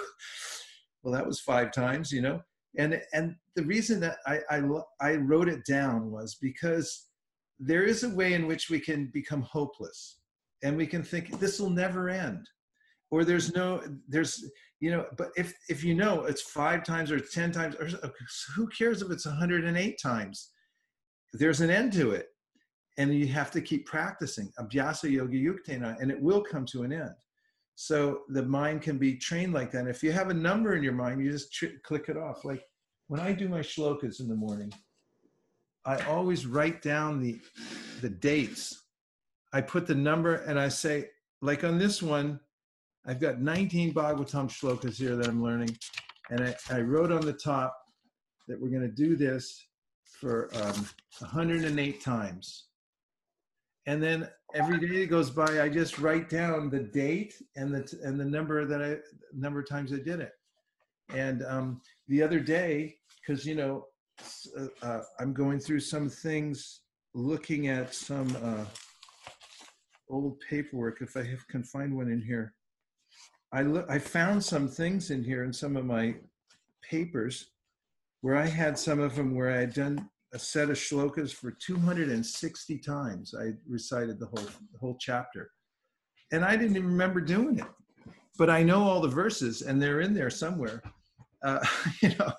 [1.03, 2.41] well, that was five times, you know?
[2.79, 4.63] And, and the reason that I, I,
[5.01, 7.07] I wrote it down was because
[7.59, 10.19] there is a way in which we can become hopeless
[10.63, 12.49] and we can think this will never end
[13.11, 14.45] or there's no, there's,
[14.81, 17.89] you know but if if you know it's five times or 10 times or
[18.55, 20.51] who cares if it's 108 times?
[21.33, 22.29] There's an end to it.
[22.97, 24.51] And you have to keep practicing.
[24.59, 27.15] Abhyasa yoga yuktena and it will come to an end.
[27.75, 29.81] So the mind can be trained like that.
[29.81, 32.45] And if you have a number in your mind you just tr- click it off.
[32.45, 32.63] Like
[33.09, 34.73] when i do my shlokas in the morning
[35.87, 37.41] i always write down the
[38.01, 38.85] the dates.
[39.53, 41.09] I put the number and i say
[41.41, 42.41] like on this one
[43.09, 45.77] I've got 19 Bhagavatam shlokas here that I'm learning.
[46.31, 47.75] And I, I wrote on the top
[48.49, 49.67] that we're going to do this
[50.05, 50.87] for um,
[51.19, 52.67] 108 times.
[53.87, 57.99] And then every day that goes by, I just write down the date and the,
[58.05, 58.99] and the number that I,
[59.35, 60.33] number of times I did it.
[61.09, 63.87] And um, the other day, because you know,
[64.59, 66.81] uh, uh, I'm going through some things,
[67.15, 68.67] looking at some uh,
[70.11, 71.01] old paperwork.
[71.01, 72.53] If I have, can find one in here,
[73.53, 73.61] I.
[73.89, 76.17] I found some things in here in some of my
[76.83, 77.51] papers
[78.21, 81.53] where I had some of them where I had done a set of shlokas for
[81.53, 83.35] 260 times.
[83.39, 85.51] I recited the whole the whole chapter,
[86.33, 87.67] and I didn't even remember doing it.
[88.37, 90.83] But I know all the verses, and they're in there somewhere.
[91.43, 91.65] Uh,
[92.03, 92.33] you know,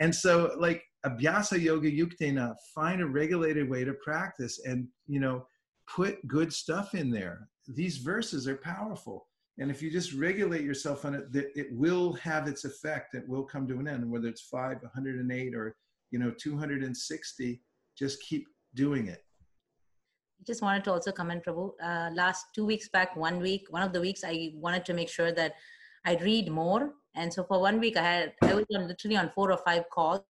[0.00, 5.46] and so like abhyasa yoga yuktena, find a regulated way to practice, and you know,
[5.88, 7.48] put good stuff in there.
[7.68, 9.26] These verses are powerful.
[9.58, 13.14] And if you just regulate yourself on it, that it will have its effect.
[13.14, 15.76] It will come to an end, whether it's five, 108, or
[16.10, 17.60] you know, 260.
[17.96, 19.22] Just keep doing it.
[20.40, 21.72] I just wanted to also comment, Prabhu.
[21.82, 25.08] Uh, last two weeks back, one week, one of the weeks, I wanted to make
[25.08, 25.54] sure that
[26.04, 26.92] I'd read more.
[27.14, 29.84] And so for one week, I had I was on, literally on four or five
[29.90, 30.24] calls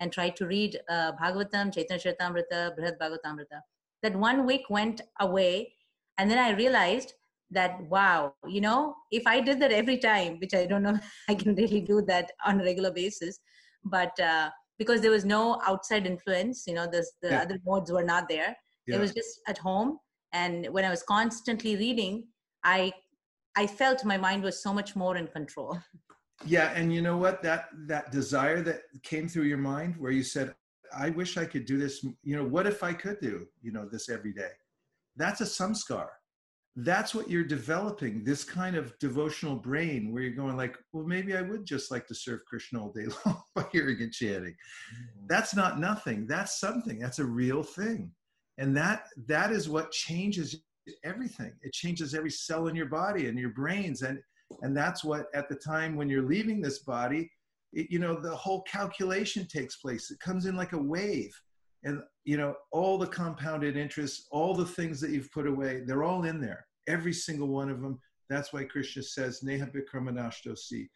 [0.00, 3.60] and tried to read uh, Bhagavatam, Chaitanya Charitamrita, Brihad Bhagavatamrita.
[4.02, 5.74] That one week went away,
[6.18, 7.12] and then I realized
[7.54, 10.98] that wow, you know, if I did that every time, which I don't know,
[11.28, 13.38] I can really do that on a regular basis,
[13.84, 17.42] but uh, because there was no outside influence, you know, the the Yeah.
[17.42, 18.54] other modes were not there
[18.86, 18.96] Yeah.
[18.96, 19.98] it was just at home
[20.32, 22.24] and when i was constantly reading
[22.64, 22.92] i
[23.56, 25.78] i felt my mind was so much more in control
[26.46, 27.42] Yeah, and you know what?
[27.42, 30.46] That that desire that came through your mind, where you said,
[31.06, 31.94] "I wish I could do this."
[32.28, 34.52] You know, what if I could do you know this every day?
[35.16, 36.08] That's a samskar.
[36.76, 38.24] That's what you're developing.
[38.24, 42.06] This kind of devotional brain, where you're going like, "Well, maybe I would just like
[42.08, 45.28] to serve Krishna all day long by hearing and chanting." Mm.
[45.28, 46.26] That's not nothing.
[46.26, 46.98] That's something.
[46.98, 48.10] That's a real thing,
[48.58, 50.56] and that that is what changes
[51.04, 51.52] everything.
[51.62, 54.18] It changes every cell in your body and your brains and
[54.62, 57.30] and that's what at the time when you're leaving this body
[57.72, 61.34] it, you know the whole calculation takes place it comes in like a wave
[61.84, 66.04] and you know all the compounded interest all the things that you've put away they're
[66.04, 66.66] all in there.
[66.86, 67.98] Every single one of them.
[68.28, 70.88] That's why krishna says neha bikramanashtosi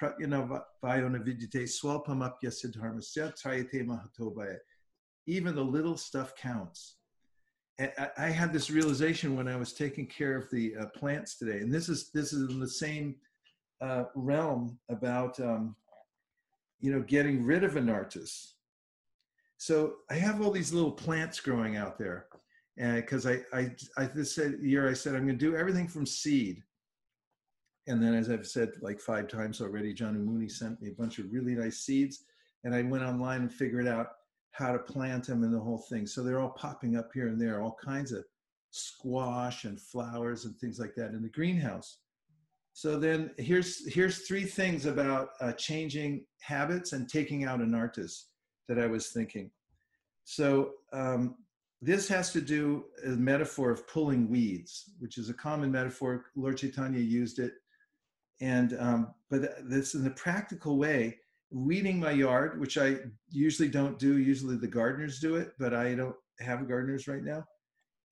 [0.00, 4.58] pratyana vayona vidyate swalpamapya siddharmasya trayate mahatobaya
[5.28, 6.96] even the little stuff counts.
[7.78, 11.58] And I, had this realization when I was taking care of the uh, plants today,
[11.58, 13.14] and this is this is in the same
[13.80, 15.76] uh, realm about um,
[16.80, 18.54] you know getting rid of anartas.
[19.58, 22.26] So I have all these little plants growing out there,
[22.78, 26.06] and because I I I this year I said I'm going to do everything from
[26.06, 26.62] seed,
[27.88, 31.18] and then as I've said like five times already, John Mooney sent me a bunch
[31.18, 32.24] of really nice seeds,
[32.62, 34.06] and I went online and figured out
[34.52, 36.06] how to plant them and the whole thing.
[36.06, 38.24] So they're all popping up here and there, all kinds of
[38.70, 41.98] squash and flowers and things like that in the greenhouse.
[42.74, 48.26] So then here's here's three things about uh, changing habits and taking out anarthas
[48.68, 49.50] that I was thinking.
[50.24, 51.36] So um,
[51.80, 56.26] this has to do a metaphor of pulling weeds, which is a common metaphor.
[56.36, 57.52] Lord Chaitanya used it,
[58.40, 61.18] and um, but this in a practical way
[61.50, 62.96] weeding my yard, which I
[63.30, 64.18] usually don't do.
[64.18, 67.44] Usually the gardeners do it, but I don't have gardeners right now.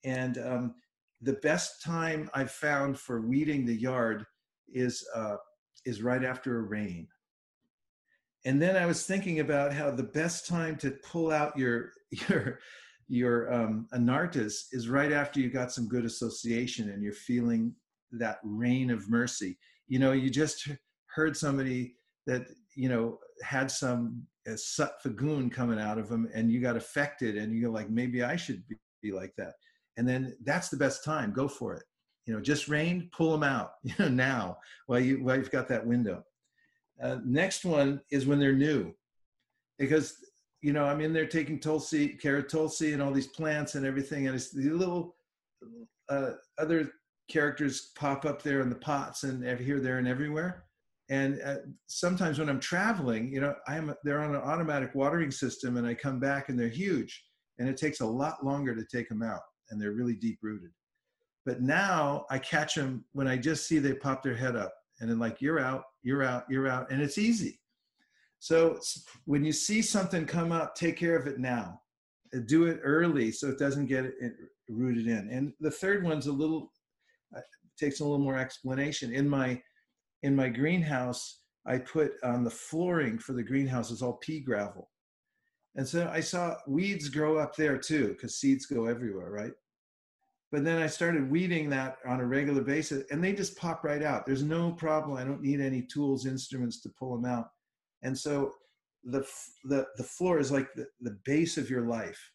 [0.04, 0.74] And um,
[1.20, 4.24] the best time I've found for weeding the yard
[4.68, 5.36] is uh,
[5.84, 7.08] is right after a rain.
[8.46, 11.90] And then I was thinking about how the best time to pull out your
[12.28, 12.60] your
[13.08, 17.74] your um, anartas is right after you got some good association and you're feeling
[18.12, 19.58] that rain of mercy.
[19.88, 20.68] You know, you just
[21.06, 21.96] heard somebody
[22.26, 24.56] that you know had some uh,
[25.50, 28.76] coming out of them and you got affected and you're like maybe i should be,
[29.02, 29.54] be like that.
[29.96, 31.32] And then that's the best time.
[31.32, 31.82] Go for it.
[32.26, 35.68] You know just rain pull them out you know now while you while you've got
[35.68, 36.22] that window
[37.02, 38.94] uh, next one is when they're new.
[39.78, 40.16] Because
[40.62, 44.26] you know i'm in there taking tulsi carrot tulsi and all these plants and everything
[44.26, 45.14] and it's the little
[46.08, 46.90] uh, other
[47.28, 50.64] characters pop up there in the pots and here there and everywhere.
[51.08, 51.56] And uh,
[51.86, 55.94] sometimes when i'm traveling you know i'm they're on an automatic watering system and i
[55.94, 57.24] come back and they're huge.
[57.58, 59.40] And it takes a lot longer to take them out
[59.70, 60.70] and they're really deep rooted.
[61.44, 65.10] But now i catch them when i just see they pop their head up and
[65.10, 67.60] then like you're out you're out you're out and it's easy
[68.38, 68.78] so
[69.24, 71.80] when you see something come up take care of it now
[72.34, 74.04] Uh, do it early so it doesn't get
[74.68, 76.72] rooted in and the third one's a little
[77.36, 77.40] uh,
[77.78, 79.60] takes a little more explanation in my
[80.22, 84.90] in my greenhouse, I put on the flooring for the greenhouse is all pea gravel.
[85.76, 89.52] And so I saw weeds grow up there too, because seeds go everywhere, right?
[90.52, 94.02] But then I started weeding that on a regular basis and they just pop right
[94.02, 94.26] out.
[94.26, 95.16] There's no problem.
[95.16, 97.50] I don't need any tools, instruments to pull them out.
[98.02, 98.52] and so
[99.06, 99.26] the
[99.64, 102.32] the the floor is like the, the base of your life.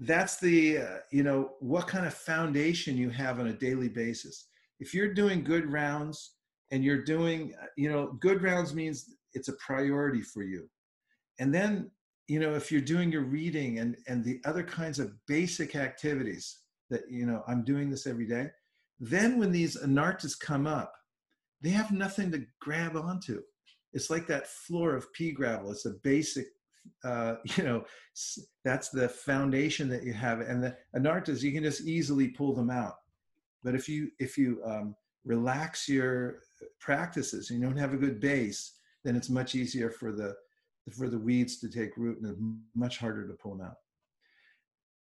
[0.00, 4.48] That's the uh, you know what kind of foundation you have on a daily basis.
[4.80, 6.32] If you're doing good rounds
[6.70, 10.68] and you're doing uh, you know good rounds means it's a priority for you,
[11.38, 11.90] and then
[12.28, 16.58] you know if you're doing your reading and and the other kinds of basic activities
[16.90, 18.48] that you know i'm doing this every day.
[18.98, 20.92] Then when these anartas come up
[21.62, 23.40] they have nothing to grab onto.
[23.92, 25.70] It's like that floor of pea gravel.
[25.70, 26.46] It's a basic
[27.04, 27.84] uh, you know
[28.64, 30.40] that's the foundation that you have.
[30.40, 32.96] And the anartas you can just easily pull them out.
[33.62, 34.94] But if you if you um,
[35.26, 36.40] relax your
[36.78, 40.34] practices you don't have a good base then it's much easier for the
[40.96, 42.40] for the weeds to take root and it's
[42.74, 43.76] much harder to pull them out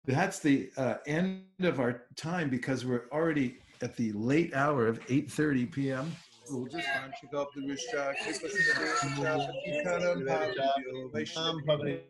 [0.05, 4.99] that's the uh, end of our time because we're already at the late hour of
[5.07, 6.11] 8.30 p.m.
[6.49, 12.01] We'll just check up the Rishak, check us in the Rishak, Ikaram Bhavyo, Vaishnavi,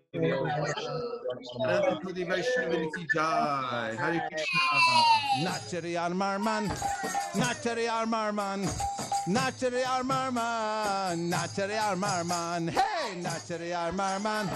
[1.62, 5.48] Radhapudi Vaishnavi Ki Jai, Hare Krishna.
[5.48, 6.68] Natchari Armarman,
[7.36, 8.66] Natchari Armarman,
[9.28, 14.48] Natchari Armarman, Natchari Armarman, hey, Natchari Armarman,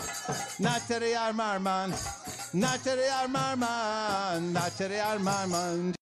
[0.60, 5.94] Natchari Armarman, Natchari Armarman, Natchari Armarman.